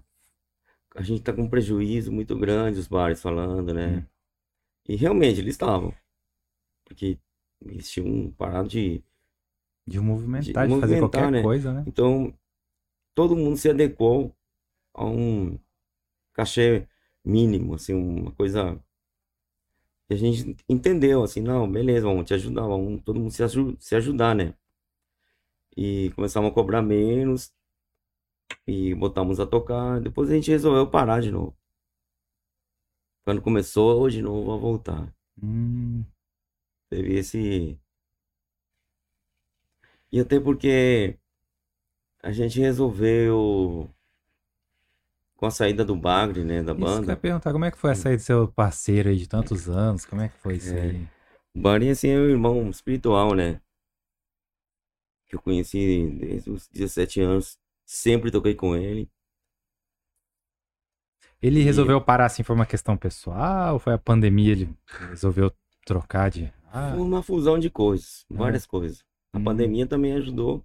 [0.94, 4.02] a gente tá com um prejuízo muito grande, os bares falando, né?
[4.02, 4.06] Hum.
[4.88, 5.94] E realmente eles estavam.
[6.84, 7.18] Porque
[7.64, 9.04] eles tinham parado de.
[9.88, 11.42] De movimentar, de, fazer movimentar, qualquer né?
[11.42, 11.84] coisa, né?
[11.86, 12.34] Então,
[13.14, 14.34] todo mundo se adequou
[14.94, 15.58] a um
[16.34, 16.86] cachê
[17.24, 18.80] mínimo, assim, uma coisa.
[20.10, 23.94] A gente entendeu, assim, não, beleza, vamos te ajudar, vamos todo mundo se, aju- se
[23.94, 24.54] ajudar, né?
[25.74, 27.54] E começamos a cobrar menos
[28.68, 30.00] e botamos a tocar.
[30.00, 31.56] Depois a gente resolveu parar de novo.
[33.24, 35.14] Quando começou de novo a voltar.
[35.40, 36.04] Hum,
[36.90, 37.80] Teve esse.
[40.10, 41.18] E até porque
[42.22, 43.88] a gente resolveu,
[45.36, 47.16] com a saída do Bagre, né, da isso que eu ia banda.
[47.16, 50.04] perguntar, como é que foi a saída do seu parceiro aí de tantos anos?
[50.04, 50.80] Como é que foi isso É.
[50.80, 51.08] aí?
[51.54, 53.60] O Bagre, assim, é um irmão espiritual, né?
[55.26, 57.58] Que eu conheci desde os 17 anos.
[57.84, 59.10] Sempre toquei com ele.
[61.40, 63.74] Ele E- resolveu parar assim por uma questão pessoal?
[63.74, 64.76] Ou foi a pandemia ele
[65.10, 65.52] resolveu
[65.86, 66.52] trocar de.
[66.72, 68.34] Ah, Foi uma fusão de coisas, É.
[68.34, 69.04] várias coisas.
[69.32, 69.44] A Hum.
[69.44, 70.64] pandemia também ajudou,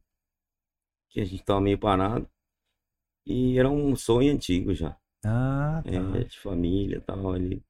[1.09, 2.28] que a gente tava meio parado.
[3.26, 4.97] E era um sonho antigo já.
[5.26, 5.91] ah, tá.
[5.91, 7.36] É, de família e tal.
[7.36, 7.64] Ele,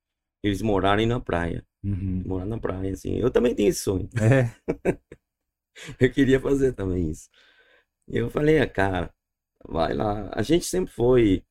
[0.44, 1.66] eles morarem na praia.
[1.84, 2.24] Uhum.
[2.26, 3.18] Morar na praia, assim.
[3.18, 4.10] Eu também tenho esse sonho.
[4.22, 4.50] É,
[6.00, 7.30] Eu queria fazer também isso.
[8.08, 9.14] E eu falei, ah, cara,
[9.68, 10.30] vai lá.
[10.34, 11.44] A gente sempre foi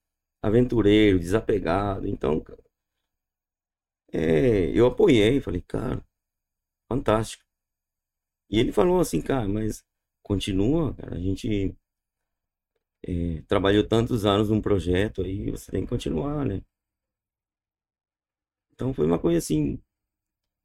[0.43, 2.07] aventureiro, desapegado.
[2.09, 2.43] Então,
[4.13, 5.41] é, eu apoiei.
[5.41, 6.05] Falei, cara,
[6.91, 7.45] fantástico.
[8.53, 9.85] E ele falou assim, cara, mas
[10.23, 11.17] continua, cara.
[11.17, 11.77] A gente
[13.07, 16.63] é, trabalhou tantos anos num projeto aí, você tem que continuar, né?
[18.75, 19.81] Então foi uma coisa assim,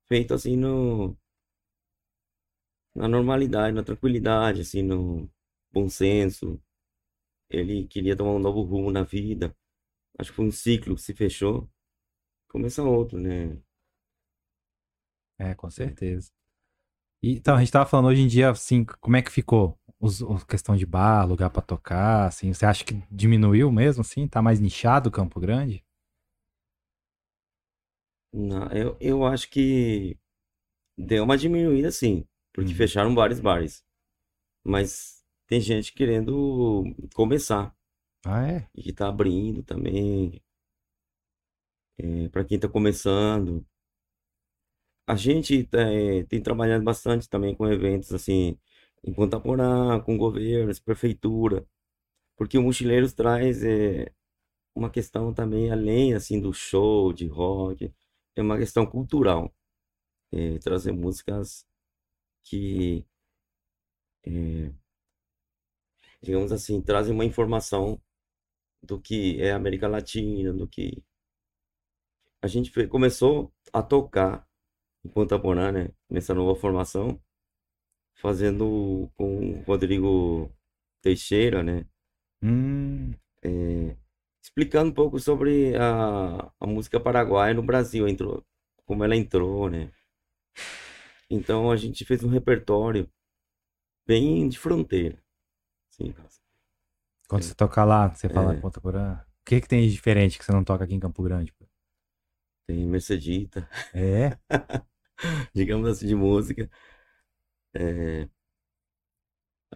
[0.07, 1.17] feita assim no,
[2.95, 5.29] na normalidade, na tranquilidade, assim, no
[5.71, 6.61] bom senso.
[7.49, 9.55] Ele queria tomar um novo rumo na vida.
[10.19, 11.69] Acho que foi um ciclo que se fechou.
[12.49, 13.57] Começa outro, né?
[15.39, 16.31] É, com certeza.
[17.21, 19.77] Então, a gente tava falando hoje em dia, assim, como é que ficou?
[19.99, 24.27] Os, os questão de bar, lugar pra tocar, assim, você acha que diminuiu mesmo, assim?
[24.27, 25.83] Tá mais nichado o Campo Grande?
[28.31, 30.17] Não, eu, eu acho que
[30.97, 32.77] deu uma diminuída, sim, porque Uhum.
[32.77, 33.83] fecharam vários bares.
[34.65, 36.83] Mas tem gente querendo
[37.15, 37.75] começar
[38.25, 38.69] Ah, é?
[38.75, 40.41] e que tá abrindo também.
[41.97, 43.65] É, para quem tá começando.
[45.07, 48.59] A gente tá, é, tem trabalhado bastante também com eventos assim,
[49.03, 51.65] em Ponta Porã, com governos, prefeitura,
[52.37, 54.11] porque o Mochileiros traz é,
[54.75, 57.93] uma questão também além assim do show de rock,
[58.35, 59.53] é uma questão cultural,
[60.31, 61.65] é, trazer músicas
[62.43, 63.05] que,
[64.25, 64.71] é,
[66.21, 67.99] digamos assim, trazem uma informação
[68.83, 71.03] do que é América Latina, do que
[72.41, 74.46] a gente começou a tocar
[75.07, 77.19] em Ponta Porã, né, nessa nova formação,
[78.15, 80.51] fazendo com o Rodrigo
[81.01, 81.85] Teixeira, né,
[82.43, 83.97] Hum, é,
[84.43, 88.45] explicando um pouco sobre a, a música paraguaia no Brasil, entrou,
[88.85, 89.91] como ela entrou, né.
[91.29, 93.09] Então a gente fez um repertório
[94.05, 95.21] bem de fronteira,
[95.91, 96.13] assim,
[97.27, 98.61] quando você toca lá, você fala É.
[98.61, 99.19] Ponta Porã.
[99.41, 101.53] O que que tem de diferente que você não toca aqui em Campo Grande?
[102.67, 104.37] tem Mercedita, É?
[105.53, 106.69] digamos assim, de música.
[107.73, 108.27] É,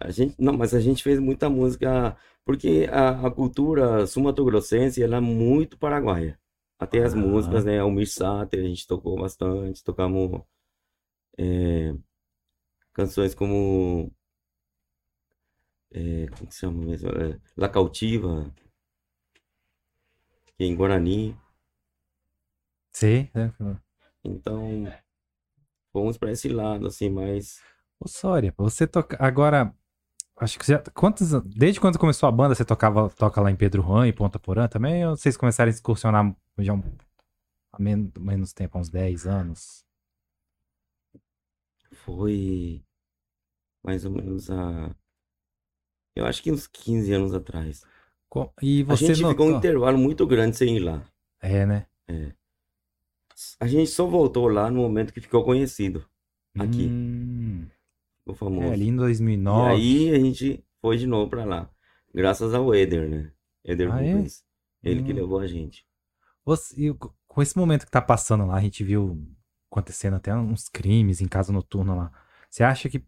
[0.00, 5.16] a gente, não, mas a gente fez muita música, porque a, a cultura sumatogrossense, ela
[5.16, 6.38] é muito paraguaia.
[6.78, 7.16] Até as Ah.
[7.16, 10.42] músicas, né, Almir Sater, a gente tocou bastante, tocamos
[11.38, 11.94] é,
[12.94, 14.10] canções como,
[15.90, 17.08] é, como que se chama mesmo?
[17.10, 18.52] É, La Cautiva,
[20.56, 21.36] que é em Guarani.
[22.92, 23.52] Sei, né?
[24.24, 24.86] Então,
[25.92, 27.60] fomos para esse lado, assim, mas
[28.00, 29.16] Ô, Sória, você toca.
[29.20, 29.72] Agora,
[30.38, 30.78] acho que você.
[30.94, 31.32] Quantos...
[31.34, 34.38] an- Desde quando começou a banda, você tocava, toca lá em Pedro Juan e Ponta
[34.38, 35.06] Porã também?
[35.06, 36.82] Ou vocês começaram a excursionar já um...
[37.72, 39.84] há men- menos tempo, há uns 10 anos?
[41.92, 42.82] Foi
[43.84, 44.94] mais ou menos a.
[46.16, 47.84] Eu acho que uns 15 anos atrás.
[48.62, 49.58] E A você gente ficou um notou...
[49.58, 51.04] intervalo muito grande sem ir lá.
[51.40, 51.86] É, né?
[53.60, 56.04] A gente só voltou lá no momento que ficou conhecido.
[56.58, 57.66] Aqui, Hum,
[58.20, 58.72] ficou é, famoso.
[58.72, 59.70] ali em E 2009.
[59.72, 61.70] aí a gente foi de novo pra lá.
[62.14, 63.32] Graças ao Eder, né?
[63.64, 64.12] Eder Ah, é?
[64.12, 64.44] Rubens.
[64.82, 65.16] Ele que Hum.
[65.16, 65.86] levou a gente.
[66.44, 69.24] Você- e co- com esse momento que tá passando lá, a gente viu
[69.70, 72.12] acontecendo até uns crimes em casa noturna lá.
[72.50, 73.02] Você acha que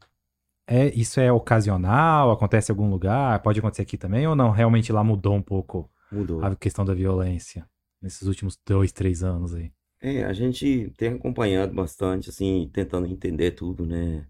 [0.67, 2.31] é, isso é ocasional?
[2.31, 3.43] Acontece em algum lugar?
[3.43, 4.27] Pode acontecer aqui também?
[4.27, 4.51] Ou não?
[4.51, 6.43] Realmente lá mudou um pouco Mudou.
[6.43, 7.69] a questão da violência
[8.01, 9.71] nesses últimos dois, três anos aí?
[10.07, 14.29] É, a gente tem acompanhado bastante, assim, tentando entender tudo, né?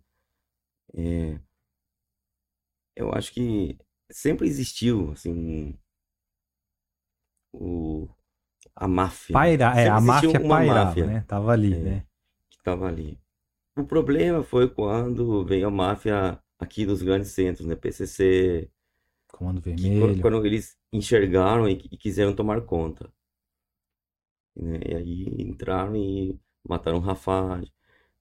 [0.95, 1.41] É,
[2.95, 3.77] eu acho que
[4.09, 5.77] sempre existiu, assim,
[7.53, 8.09] o,
[8.77, 9.33] a máfia.
[9.33, 11.25] Paira, é, a máfia uma pairava, máfia né?
[11.27, 11.79] Tava ali, É.
[11.79, 12.07] né?
[12.51, 13.19] que estava ali.
[13.77, 17.75] O problema foi quando veio a máfia aqui dos grandes centros, né?
[17.75, 18.71] PCC,
[19.33, 20.23] Comando que quando, Vermelho.
[20.23, 23.13] quando eles enxergaram e, e quiseram tomar conta.
[24.57, 24.81] Né?
[24.87, 26.39] E aí entraram e
[26.69, 27.71] mataram o Rafaj,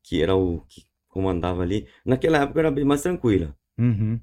[0.04, 1.88] que era o que comandava ali.
[2.06, 3.56] Naquela época era bem mais tranquila.
[3.78, 4.20] Uhum.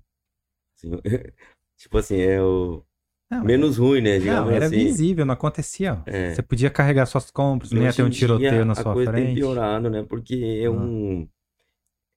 [0.76, 0.90] assim,
[1.76, 2.84] tipo assim, é o
[3.30, 4.18] Não, menos ruim, né?
[4.18, 4.76] não, era assim.
[4.76, 6.02] visível, não acontecia.
[6.06, 6.34] É.
[6.34, 9.24] Você podia carregar suas compras, não ia ter um tiroteio dia, na sua coisa tem
[9.24, 9.36] frente.
[9.36, 10.02] piorado, né?
[10.04, 10.70] Porque é Ah.
[10.70, 11.28] um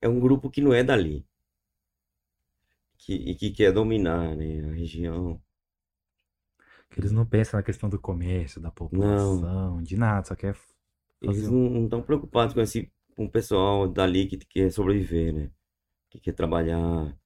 [0.02, 1.26] é um grupo que não é dali.
[2.98, 5.42] Que, e que quer dominar, né, a região.
[6.98, 10.56] Eles não pensam na questão do comércio, da população, de nada, só quer
[11.22, 15.34] Eles fazer não não estão preocupados com esse com o pessoal dali que quer sobreviver,
[15.34, 15.52] né?
[16.10, 17.18] Que quer trabalhar.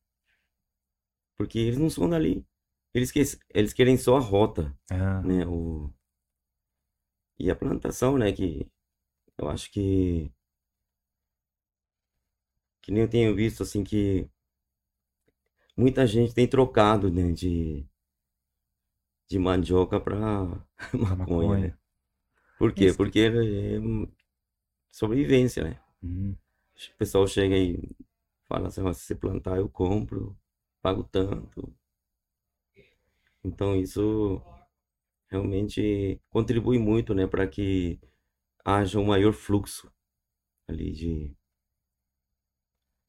[1.38, 2.46] Porque eles não são dali.
[2.94, 3.22] Eles, que,
[3.54, 5.46] eles querem só a rota, Ah, né?
[5.46, 5.94] O,
[7.40, 8.32] e a plantação, né?
[8.32, 8.70] Que
[9.38, 10.32] eu acho que.
[12.82, 14.30] Que nem eu tenho visto, assim, que
[15.76, 17.32] muita gente tem trocado, né?
[17.32, 17.86] De,
[19.30, 20.46] de mandioca pra
[20.94, 21.68] da maconha, né?
[21.68, 21.80] maconha.
[22.58, 22.86] Por quê?
[22.86, 22.98] Isso.
[22.98, 23.80] Porque é
[24.92, 25.80] sobrevivência, né?
[26.04, 26.36] Hum.
[26.94, 27.80] O pessoal chega e
[28.48, 30.38] fala assim, se você plantar eu compro,
[30.82, 31.74] pago tanto.
[33.44, 34.42] Então isso
[35.30, 38.00] realmente contribui muito, né, para que
[38.66, 39.92] haja um maior fluxo
[40.68, 41.36] ali de,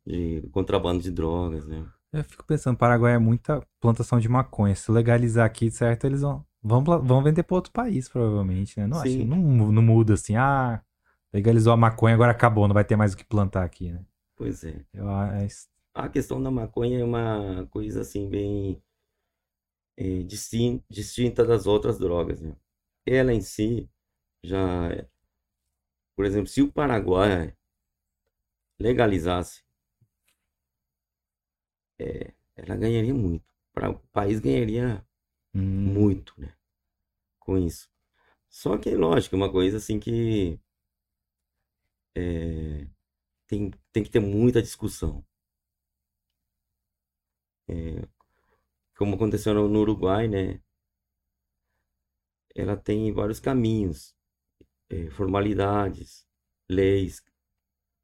[0.06, 1.90] de contrabando de drogas, né?
[2.12, 4.74] Eu fico pensando, Paraguai é muita plantação de maconha.
[4.74, 8.86] Se legalizar aqui, certo, eles vão, vão, vão vender para outro país, provavelmente, né?
[8.86, 10.80] Não acho, não, não muda assim, ah,
[11.30, 14.00] Legalizou a maconha, agora acabou, não vai ter mais o que plantar aqui, né?
[14.34, 14.82] Pois é.
[14.94, 15.46] Eu, a-
[15.94, 18.82] A questão da maconha é uma coisa assim bem
[20.26, 22.56] distin- distinta das outras drogas, né?
[23.04, 23.90] Ela em si
[24.42, 25.06] já, é-
[26.16, 27.54] por exemplo, se o Paraguai
[28.78, 29.62] legalizasse,
[31.98, 33.44] eh, ela ganharia muito.
[33.72, 35.04] Pra- o país ganharia
[35.54, 36.54] hum, muito, né?
[37.40, 37.90] Com isso.
[38.50, 40.60] Só que, lógico, é uma coisa assim que
[42.14, 42.86] eh,
[43.48, 45.24] tem, tem que ter muita discussão.
[47.66, 48.06] É,
[48.98, 50.60] como aconteceu no, Uruguai, né?
[52.54, 54.14] Ela tem vários caminhos,
[54.90, 56.26] eh, formalidades,
[56.68, 57.22] leis,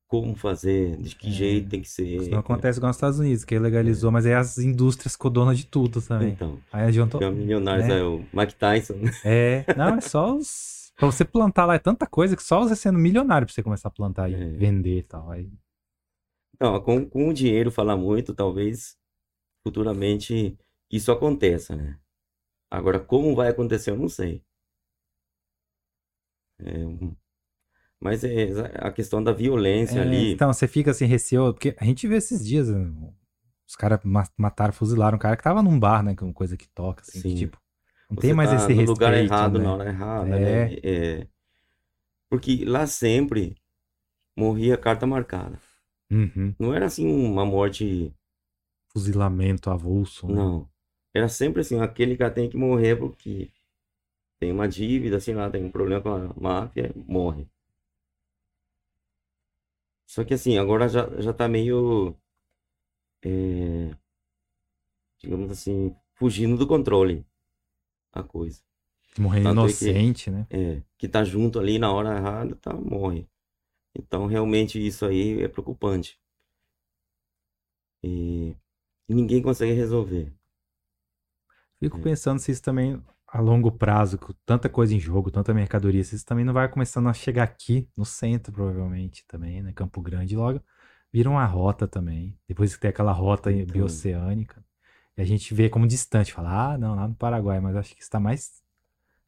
[0.06, 2.04] como fazer, de que É, jeito tem que ser.
[2.16, 5.54] isso não acontece igual nos Estados Unidos, que legalizou, mas aí as indústrias ficou dona
[5.54, 6.32] de tudo também.
[6.32, 7.18] Então, Aí adiantou.
[7.20, 7.98] tem milionários, né?
[7.98, 8.94] é o Mike Tyson.
[9.24, 10.92] É, não, é só os.
[10.96, 13.88] Pra você plantar lá é tanta coisa que só você sendo milionário pra você começar
[13.88, 14.48] a plantar e É.
[14.50, 15.28] vender e tal.
[15.30, 15.50] Aí,
[16.54, 18.96] Então, com, com o dinheiro falar muito, talvez
[19.66, 20.56] futuramente
[20.92, 21.98] isso aconteça, né?
[22.70, 24.44] Agora, como vai acontecer, eu não sei.
[26.60, 27.16] É, um-
[28.00, 30.34] mas é a questão da violência É, ali.
[30.34, 32.90] Então, você fica assim, receoso, porque a gente vê esses dias, né,
[33.68, 36.68] os caras ma- mataram, fuzilaram um cara que tava num bar, né, com coisa que
[36.68, 37.58] toca, assim, que, tipo,
[38.10, 39.64] não Você tem mais tá esse no respeito, lugar errado, né?
[39.64, 40.38] na hora errada, É.
[40.38, 40.76] né?
[40.82, 41.28] É,
[42.28, 43.56] porque lá sempre
[44.36, 45.60] morria carta marcada.
[46.10, 46.56] Uhum.
[46.58, 48.14] Não era assim uma morte,
[48.88, 50.50] Fuzilamento avulso, né?
[50.50, 50.68] não.
[51.14, 53.50] Era sempre assim, aquele cara tem que morrer porque
[54.40, 57.48] tem uma dívida, assim lá, tem um problema com a máfia, morre.
[60.06, 62.16] Só que assim, agora já, já tá meio,
[63.24, 63.96] é,
[65.18, 67.26] digamos assim, fugindo do controle
[68.12, 68.62] a coisa.
[69.18, 70.46] Morrendo Tanto é que- inocente, né?
[70.50, 73.28] É, que tá junto ali na hora errada, tá, morre.
[73.94, 76.20] Então, realmente, isso aí é preocupante.
[78.02, 78.56] E
[79.08, 80.32] ninguém consegue resolver.
[81.78, 82.02] Fico É.
[82.02, 83.02] pensando se isso também,
[83.34, 87.08] a longo prazo, com tanta coisa em jogo, tanta mercadoria, isso também não vai começando
[87.08, 89.72] a chegar aqui, no centro, provavelmente, também, né?
[89.74, 90.60] Campo Grande, e logo
[91.12, 92.38] vira uma rota também.
[92.48, 93.74] Depois que tem aquela rota Então.
[93.74, 94.64] bioceânica.
[95.16, 98.02] E a gente vê como distante, fala, ah, não, lá no Paraguai, mas acho que
[98.02, 98.62] está mais,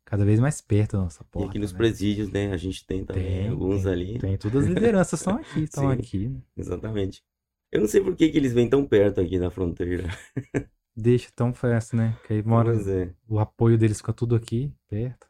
[0.05, 1.79] cada vez mais perto da nossa E porta, aqui nos né?
[1.79, 2.53] presídios, né?
[2.53, 4.19] A gente tem também Tem, alguns tem, ali.
[4.19, 5.91] Tem, todas as lideranças estão aqui, estão Sim.
[5.91, 6.41] aqui, né?
[6.57, 7.23] Exatamente.
[7.71, 10.09] Eu não sei por que que eles vêm tão perto aqui da fronteira.
[10.97, 12.17] Deixa tão fácil, né?
[12.27, 15.27] Que aí mora, é, o apoio deles fica tudo aqui, perto.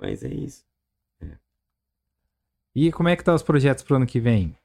[0.00, 0.64] mas é isso.
[2.74, 4.56] E como é que tá os projetos pro ano que vem?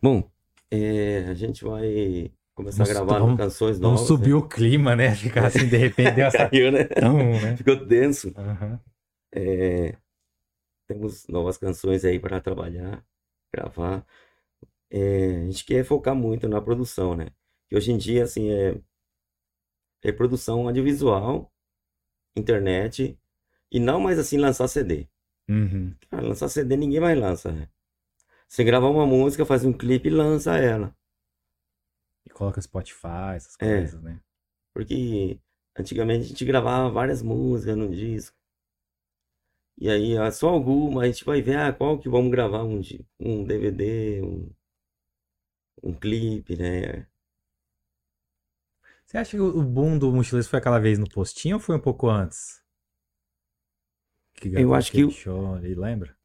[0.00, 0.30] Bom,
[0.70, 4.06] é, a gente vai começar a Vamos- gravar vamos- canções Não novas.
[4.06, 5.14] subiu o clima, né?
[5.16, 6.26] Ficar assim, de repente deu né?
[6.28, 6.84] essa Caiu, né?
[6.84, 7.56] tão, né?
[7.56, 8.32] Ficou denso.
[9.34, 9.96] É,
[10.86, 13.04] temos novas canções aí para trabalhar,
[13.52, 14.06] gravar.
[14.90, 17.30] É, a gente quer focar muito na produção, né?
[17.68, 18.80] Que hoje em dia, assim, é,
[20.02, 21.52] é produção audiovisual,
[22.36, 23.18] internet,
[23.70, 25.08] e não mais assim lançar CD.
[25.48, 25.94] Uhum.
[26.10, 27.68] Cara, lançar CD ninguém mais lança, né?
[28.48, 30.94] Você grava uma música, faz um clipe e lança ela.
[32.26, 33.78] E coloca Spotify, essas É.
[33.78, 34.20] coisas, né?
[34.72, 35.38] Porque
[35.76, 38.36] antigamente a gente gravava várias músicas no disco.
[39.76, 42.80] E aí, ah, só alguma, a gente vai ver, ah, qual que vamos gravar um,
[43.18, 44.48] um DVD, um,
[45.82, 47.06] um clipe, né?
[49.14, 51.80] Você acha que o boom do Mochileiro foi aquela vez no postinho ou foi um
[51.80, 52.60] pouco antes?
[54.34, 56.16] Que gravou acho que show ali, lembra?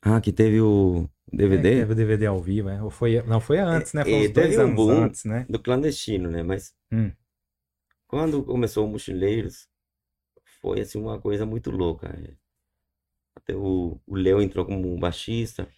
[0.00, 2.82] Ah, que teve o É, DVD teve o DVD ao vivo, né?
[2.82, 4.02] Ou foi, não, foi antes, né?
[4.02, 5.46] Foi é, uns dois um anos antes, né?
[5.48, 6.42] do clandestino, né?
[6.42, 7.12] Mas Hum.
[8.08, 9.68] quando começou o Mochileiros,
[10.60, 12.08] foi assim uma coisa muito louca.
[12.08, 12.34] é.
[13.36, 15.68] Até o, o Léo entrou como baixista.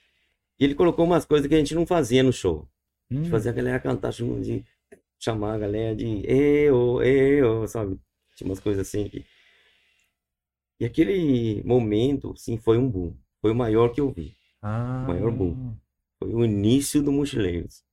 [0.59, 2.67] E ele colocou umas coisas que a gente não fazia no show.
[3.11, 3.21] Hum.
[3.21, 4.65] de fazer a galera cantar, de
[5.25, 8.01] chamar a galera de eu, eu, sabe?
[8.37, 9.25] Tinha umas coisas assim que...
[10.79, 13.17] E aquele momento, sim, foi um boom.
[13.41, 14.37] Foi o maior que eu vi.
[14.63, 15.77] Ah, maior boom.
[16.19, 17.85] Foi o início do Mochileiros.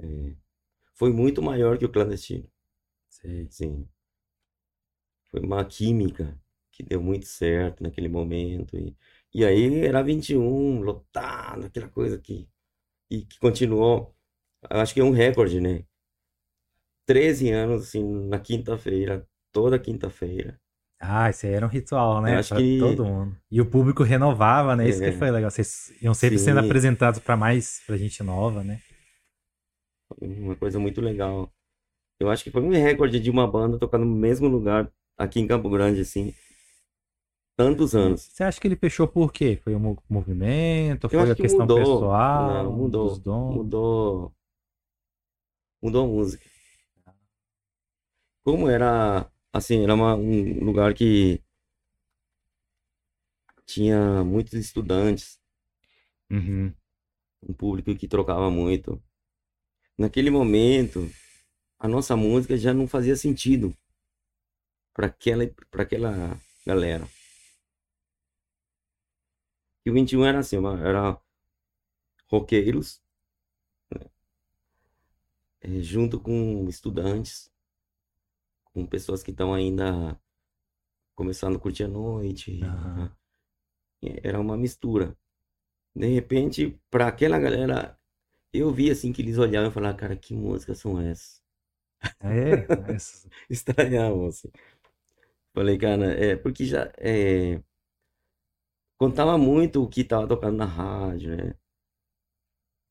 [0.00, 0.34] É,
[0.94, 2.50] Foi muito maior que o Clandestino,
[3.10, 3.48] sei.
[3.50, 3.88] sim.
[5.28, 6.38] Foi uma química
[6.72, 8.76] que deu muito certo naquele momento.
[8.78, 8.96] E,
[9.34, 12.48] e aí era 21, lotado, aquela coisa que...
[13.10, 14.15] E que continuou,
[14.70, 15.84] acho que é um recorde, né?
[17.06, 20.60] 13 anos, assim, na quinta-feira, toda quinta-feira.
[20.98, 22.34] Ah, isso aí era um ritual, né?
[22.34, 23.36] Eu acho Pra que- todo mundo.
[23.50, 24.88] E o público renovava, né?
[24.88, 25.10] Isso É.
[25.10, 25.50] que foi legal.
[25.50, 26.66] Vocês iam sempre sendo Sim.
[26.66, 28.80] apresentados pra mais, pra gente nova, né?
[30.20, 31.52] Uma coisa muito legal.
[32.18, 35.46] Eu acho que foi um recorde de uma banda tocar no mesmo lugar aqui em
[35.46, 36.34] Campo Grande, assim.
[37.58, 38.20] tantos anos.
[38.22, 39.58] Você acha que ele fechou por quê?
[39.64, 41.04] Foi o mo- movimento?
[41.04, 41.78] Eu Foi a que questão mudou.
[41.78, 42.64] pessoal?
[42.64, 43.18] Não, mudou.
[43.52, 44.32] Mudou.
[45.82, 46.44] Mudou a música.
[48.42, 51.42] Como era, assim, era uma- um lugar que
[53.66, 55.38] tinha muitos estudantes,
[56.30, 56.72] Uhum.
[57.42, 59.02] um público que trocava muito.
[59.98, 61.10] Naquele momento,
[61.78, 63.74] a nossa música já não fazia sentido
[64.94, 66.12] para aquela, para aquela
[66.66, 67.06] galera.
[69.86, 70.56] E o 21 era assim,
[70.90, 71.20] era
[72.30, 73.02] roqueiros,
[75.66, 77.50] eh, junto com estudantes,
[78.72, 80.18] com pessoas que estão ainda
[81.16, 82.60] começando a curtir a noite.
[84.02, 85.16] E Era uma mistura.
[85.94, 87.98] De repente, para aquela galera,
[88.52, 91.42] eu vi assim que eles olhavam e falavam, cara, que músicas são essas?
[92.20, 92.66] É,
[93.50, 94.50] Estranhavam, assim.
[95.54, 97.62] Falei, cara, é porque já é,
[98.98, 101.54] contava muito o que estava tocando na rádio, né?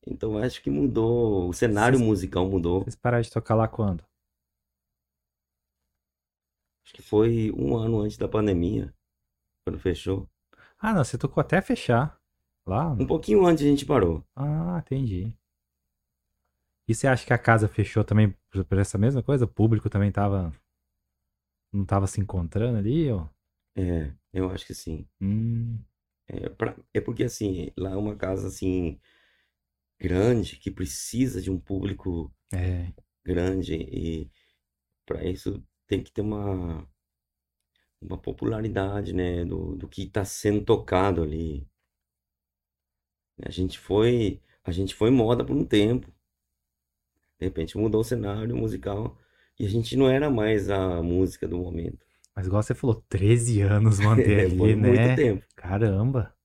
[0.06, 2.82] Então acho que mudou, o cenário Vocês- musical mudou.
[2.84, 4.04] vocês pararam de tocar lá quando?
[6.84, 8.94] Acho que foi um ano antes da pandemia,
[9.64, 10.28] quando fechou.
[10.78, 12.20] Ah, não, você tocou até fechar.
[12.64, 12.90] Lá?
[12.92, 14.24] Um pouquinho antes a gente parou.
[14.34, 15.32] Ah, entendi.
[16.88, 18.34] E você acha que a casa fechou também
[18.68, 19.44] por essa mesma coisa?
[19.44, 20.52] O público também tava.
[21.72, 23.10] Não tava se encontrando ali?
[23.10, 23.28] Ou...
[23.76, 25.06] É, eu acho que sim.
[25.20, 25.78] Hum,
[26.28, 28.98] É, pra- é porque assim, lá é uma casa assim
[29.98, 32.92] grande que precisa de um público é.
[33.24, 34.30] grande e
[35.04, 36.86] para isso tem que ter uma
[38.00, 41.66] uma popularidade, né, do, do que está sendo tocado ali.
[43.42, 46.12] A gente foi a gente foi moda por um tempo.
[47.38, 49.18] De repente mudou o cenário musical
[49.58, 52.04] e a gente não era mais a música do momento.
[52.34, 55.16] Mas igual você falou, 13 anos manter ali, Foi muito né?
[55.16, 55.44] tempo.
[55.54, 56.35] Caramba.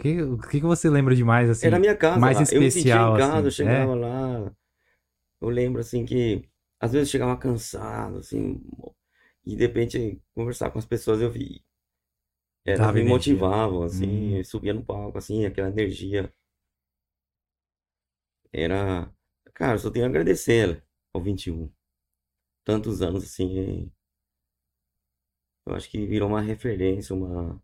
[0.00, 1.66] O que, que que você lembra de mais assim?
[1.66, 2.44] Era a minha casa mais lá.
[2.52, 4.56] Eu me especial, em casa, assim, eu chegava lá.
[5.40, 6.48] Eu lembro assim que
[6.80, 8.60] às vezes eu chegava cansado, assim,
[9.44, 11.64] e de repente conversar com as pessoas eu vi.
[12.64, 13.34] Elas Dava me energia.
[13.34, 14.36] motivavam, assim, Hum.
[14.38, 16.32] eu subia no palco, assim, aquela energia.
[18.52, 19.12] Era.
[19.54, 20.82] Cara, eu só tenho a agradecer
[21.12, 21.70] ao 21.
[22.64, 23.90] Tantos anos, assim.
[25.66, 27.62] Eu acho que virou uma referência, uma,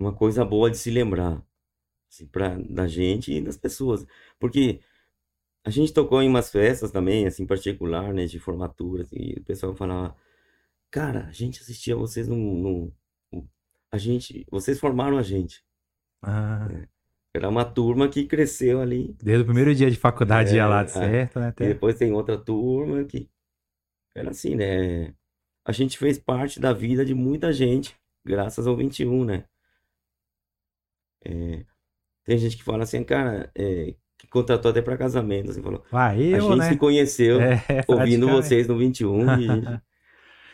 [0.00, 1.44] uma coisa boa de se lembrar.
[2.10, 4.04] Assim, pra, da gente e das pessoas.
[4.38, 4.80] Porque
[5.64, 9.74] a gente tocou em umas festas também, assim, particular, né, de formatura, e o pessoal
[9.74, 10.16] falava,
[10.90, 12.94] cara, a gente assistia vocês no, no-
[13.92, 15.64] a gente, vocês formaram a gente.
[16.22, 16.68] Ah,
[17.34, 20.82] Era uma turma que cresceu ali, desde o primeiro dia de faculdade É, ia lá
[20.82, 20.94] de é.
[20.94, 21.48] certo, né?
[21.48, 21.68] Até...
[21.68, 23.28] depois tem outra turma que
[24.14, 25.14] era assim, né?
[25.64, 29.44] A gente fez parte da vida de muita gente, graças ao 21, né?
[31.24, 31.64] É,
[32.24, 36.08] tem gente que fala assim, cara, é, que contratou até para casamento, assim, falou, Ah,
[36.08, 36.68] a eu, gente né?
[36.70, 39.20] se conheceu É, ouvindo vocês no 21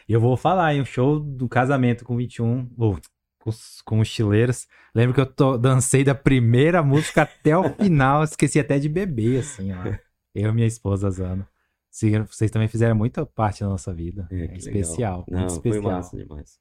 [0.08, 2.98] e eu vou falar, em um show do casamento com 21, ou
[3.40, 4.66] com os, com os chileiros.
[4.94, 9.40] Lembro que eu to- dancei da primeira música até o final, esqueci até de beber,
[9.40, 9.94] assim, ó.
[10.34, 11.48] Eu e minha esposa, Zana.
[11.90, 14.28] Vocês também fizeram muita parte da nossa vida.
[14.30, 15.40] É, É, especial, legal.
[15.40, 15.92] muito Não, foi especial.
[15.92, 16.58] massa demais.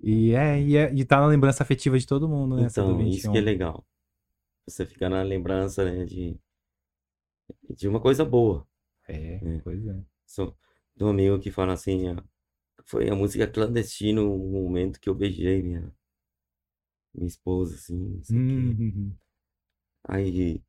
[0.00, 2.68] E é, e é, e tá na lembrança afetiva de todo mundo, né?
[2.70, 3.32] Então, isso 21.
[3.32, 3.86] que é legal.
[4.66, 6.38] Você ficar na lembrança, né, de,
[7.70, 8.66] de uma coisa boa.
[9.08, 9.60] É, É.
[9.62, 10.02] pois é.
[10.26, 10.56] Sou
[10.96, 12.24] do amigo que fala assim, ah,
[12.84, 15.92] foi a música clandestina o momento que eu beijei minha,
[17.14, 18.20] minha esposa, assim.
[18.30, 19.14] Hum,
[20.08, 20.62] Aí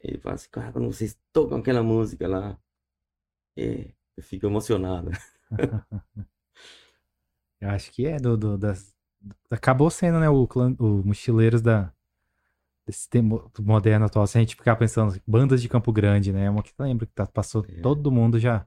[0.00, 2.58] ele fala assim, cara, quando vocês tocam aquela música lá,
[3.56, 5.10] é, eu fico emocionado.
[7.60, 8.94] Eu acho que é do, do- das.
[9.50, 11.92] Acabou sendo, né, o, clã, o Mochileiros da,
[12.86, 14.26] desse tempo moderno atual.
[14.26, 16.46] Se a gente ficar pensando, bandas de Campo Grande, né?
[16.46, 17.80] É uma que lembra que tá- passou, É.
[17.82, 18.66] todo mundo já,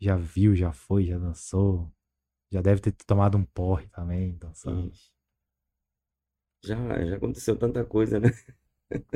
[0.00, 1.92] já viu, já foi, já dançou.
[2.52, 4.92] Já deve ter tomado um porre também, dançando.
[4.92, 5.10] Ixi.
[6.64, 6.76] Já,
[7.06, 8.28] já aconteceu tanta coisa, né?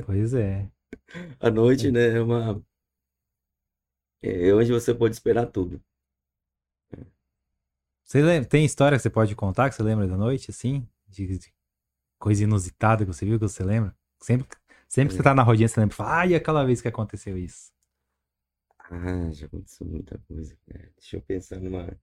[0.05, 0.71] Pois é.
[1.41, 2.63] A noite, né, é uma...
[4.23, 5.81] É onde você pode esperar tudo.
[8.05, 10.87] Você lembra, tem história que você pode contar que você lembra da noite, assim?
[11.09, 11.53] De, de
[12.19, 13.97] coisa inusitada que você viu, que você lembra?
[14.21, 14.49] Sempre,
[14.89, 17.73] sempre que você tá na rodinha, você lembra, fala, ai, aquela vez que aconteceu isso.
[18.79, 20.91] Ah, já aconteceu muita coisa, cara.
[20.97, 21.99] Deixa eu pensar numa...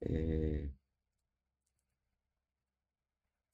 [0.00, 0.70] É...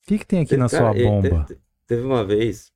[0.05, 1.41] O que, que tem aqui na Cara, sua é, bomba?
[1.45, 2.73] te- te- Teve uma vez...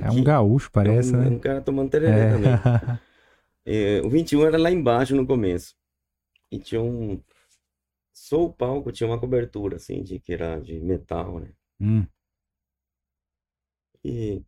[0.00, 1.36] É um Aqui, gaúcho, parece, é um, né?
[1.36, 2.60] um cara tomando tereré também.
[2.60, 2.98] É.
[3.64, 5.76] É, o 21 era lá embaixo no começo.
[6.50, 7.22] E tinha um
[8.12, 11.52] só o palco tinha uma cobertura, assim, de que era de metal, né?
[11.80, 12.08] Hum.
[14.04, 14.44] E,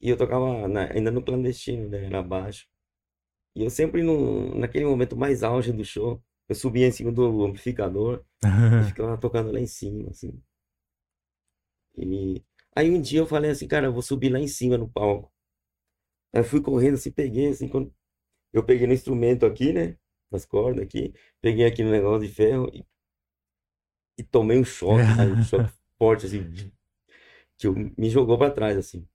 [0.00, 2.04] e eu tocava na- ainda no clandestino, né?
[2.06, 2.66] Era baixo.
[3.56, 7.44] E eu sempre, no, naquele momento mais auge do show, eu subia em cima do
[7.46, 8.24] amplificador
[8.78, 10.42] e ficava tocando lá em cima, assim.
[11.96, 12.40] E
[12.76, 15.32] aí um dia eu falei assim, cara, eu vou subir lá em cima no palco.
[16.32, 17.92] Aí eu fui correndo assim, peguei assim, quando
[18.52, 19.96] eu peguei no instrumento aqui, né?
[20.34, 22.84] Nas cordas aqui, peguei aqui no negócio de ferro e,
[24.18, 26.72] e tomei um choque, aí, um choque forte, assim,
[27.56, 29.06] que eu, me jogou pra trás, assim.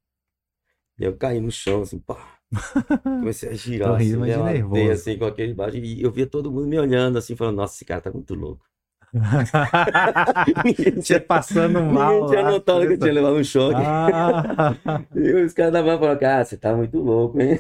[0.98, 2.40] E eu caí no chão, assim, pá.
[3.04, 4.92] Comecei a girar, rindo, assim, mas de relatei, nervoso.
[4.92, 7.84] assim, com aquele baixo, e eu via todo mundo me olhando, assim, falando, nossa, esse
[7.84, 8.66] cara tá muito louco.
[11.04, 12.14] Tinha, passando mal.
[12.14, 13.82] ninguém tinha notado que eu tinha levado um choque.
[13.84, 14.76] Ah.
[15.14, 17.60] E os caras da banda falaram, cara, você tá muito louco, hein?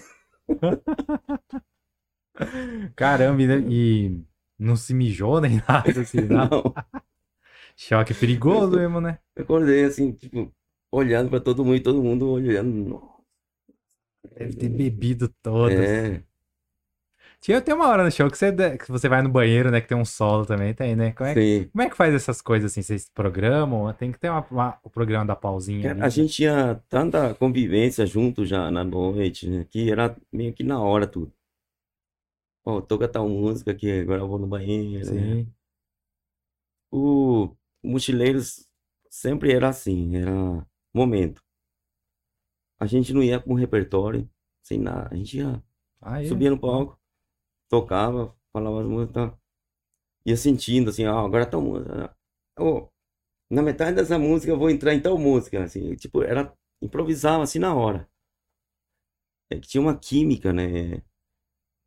[2.95, 4.21] Caramba, e,
[4.57, 6.49] não se mijou nem nada assim, não.
[6.49, 6.73] Não.
[7.75, 9.19] Choque perigoso mesmo, né?
[9.35, 10.53] Eu acordei assim, tipo,
[10.91, 13.01] olhando pra todo mundo e todo mundo olhando.
[14.37, 15.89] Deve ter bebido todas.
[15.89, 16.23] É,
[17.41, 19.79] Tinha, tem uma hora no show que você, que você vai no banheiro, né?
[19.81, 21.11] Que tem um solo também, tem, né?
[21.13, 21.69] Como é, que- sim.
[21.69, 22.81] como é que faz essas coisas assim?
[22.81, 23.91] Vocês programam?
[23.93, 26.09] Tem que ter uma, uma- o programa da pausinha ali, a né?
[26.09, 29.65] gente tinha tanta convivência junto já na noite, né?
[29.69, 31.31] Que era meio que na hora tudo.
[32.65, 35.37] Ó, toca tal música que agora eu vou no banheiro, né?
[35.43, 35.53] Sim.
[36.91, 38.67] O Mochileiros
[39.09, 41.41] sempre era assim, era momento.
[42.79, 44.29] A gente não ia com repertório,
[44.61, 45.09] sem nada.
[45.11, 45.63] A gente ia,
[46.01, 46.25] Ah, é?
[46.27, 46.99] subia no palco,
[47.69, 49.33] tocava, falava as músicas,
[50.25, 52.15] ia sentindo assim, ó, agora tal música.
[52.59, 52.89] Ô,
[53.49, 57.59] na metade dessa música eu vou entrar em tal música, assim, tipo, era improvisava assim
[57.59, 58.09] na hora.
[59.51, 61.03] É que tinha uma química, né,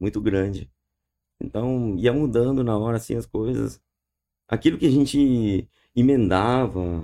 [0.03, 0.69] muito grande.
[1.41, 3.81] Então ia mudando na hora assim as coisas.
[4.49, 7.03] Aquilo que a gente emendava,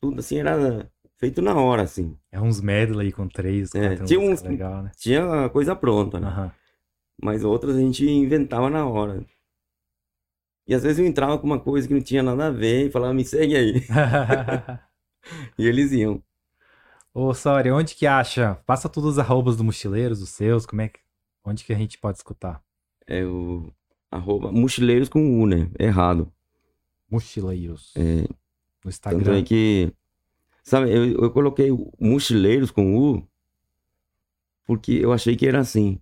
[0.00, 2.16] tudo assim era feito na hora assim.
[2.30, 4.92] É uns medley com três, É, tinha uns- legal, né?
[4.96, 6.28] Tinha coisa pronta, né?
[6.28, 6.52] Aham.
[7.22, 9.24] Mas outras a gente inventava na hora.
[10.66, 12.90] E às vezes eu entrava com uma coisa que não tinha nada a ver e
[12.90, 13.74] falava, me segue aí.
[15.56, 16.20] E eles iam.
[17.14, 18.56] Ô, Sori, onde que acha?
[18.66, 20.98] Passa todos os arrobas do Mochileiros, os seus, como é que...
[21.44, 22.62] Onde que a gente pode escutar?
[23.06, 23.72] É o
[24.10, 25.70] arroba mochileiros com U, né?
[25.78, 26.32] Errado.
[27.10, 27.92] Mochileiros.
[27.96, 28.28] É, No
[28.82, 29.38] tanto Instagram.
[29.38, 29.92] é que.
[30.62, 33.26] Sabe, eu, eu coloquei mochileiros com U
[34.64, 36.00] porque eu achei que era assim.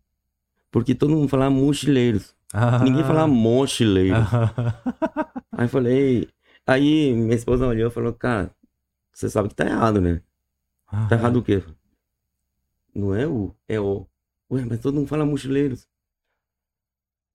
[0.70, 2.36] Porque todo mundo falava mochileiros.
[2.84, 4.18] Ninguém falava mochileiros.
[4.18, 5.32] Ah.
[5.52, 6.28] Aí eu falei.
[6.66, 8.54] Aí minha esposa olhou e falou: Cara,
[9.12, 10.20] você sabe que tá errado, né?
[11.08, 11.62] Tá errado o quê?
[12.94, 14.06] Não é o, é o.
[14.50, 15.88] Ué, mas todo mundo fala mochileiros.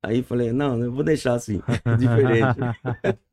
[0.03, 1.59] Aí falei, não, eu vou deixar assim,
[1.99, 2.59] diferente.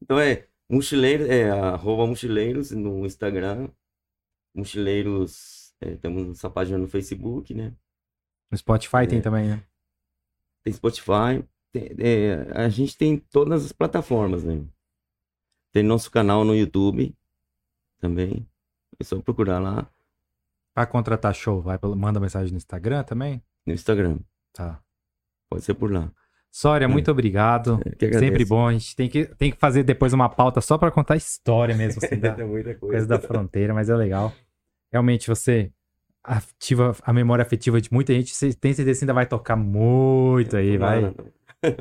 [0.00, 3.68] Então é, mochileiro, é arroba mochileiros no Instagram.
[4.54, 7.74] Mochileiros, é, temos essa página no Facebook, né?
[8.50, 9.22] No Spotify tem É.
[9.22, 9.64] também, né?
[10.62, 11.44] Tem Spotify.
[11.72, 14.64] tem- é, a gente tem todas as plataformas, né?
[15.72, 17.14] Tem nosso canal no YouTube
[17.98, 18.48] também.
[18.98, 19.92] É só procurar lá
[20.78, 23.42] Pra contratar show, vai, manda mensagem no Instagram também?
[23.66, 24.20] no Instagram.
[24.52, 24.80] Tá.
[25.50, 26.08] Pode ser por lá.
[26.52, 27.80] Sória, muito obrigado.
[28.00, 28.68] É, Sempre bom.
[28.68, 32.00] A gente tem que, tem que fazer depois uma pauta só pra contar história mesmo,
[32.00, 34.32] assim, da, É muita coisa da fronteira, mas é legal.
[34.92, 35.72] Realmente você
[36.22, 40.56] ativa a memória afetiva de muita gente, você tem certeza que ainda vai tocar muito
[40.56, 41.12] aí, vai.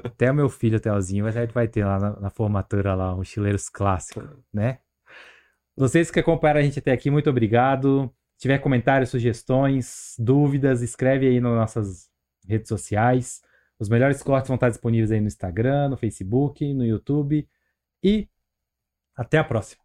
[0.03, 3.23] Até o meu filho, o Telzinho, vai, vai ter lá na, na formatura lá, um
[3.23, 4.79] Chileiros Clássico, né?
[5.75, 8.11] Vocês que acompanharam a gente até aqui, muito obrigado.
[8.37, 12.07] Se tiver comentários, sugestões, dúvidas, escreve aí nas nossas
[12.47, 13.41] redes sociais.
[13.79, 17.49] Os melhores cortes vão estar disponíveis aí no Instagram, no Facebook, no YouTube.
[18.03, 18.29] E
[19.15, 19.81] até a próxima.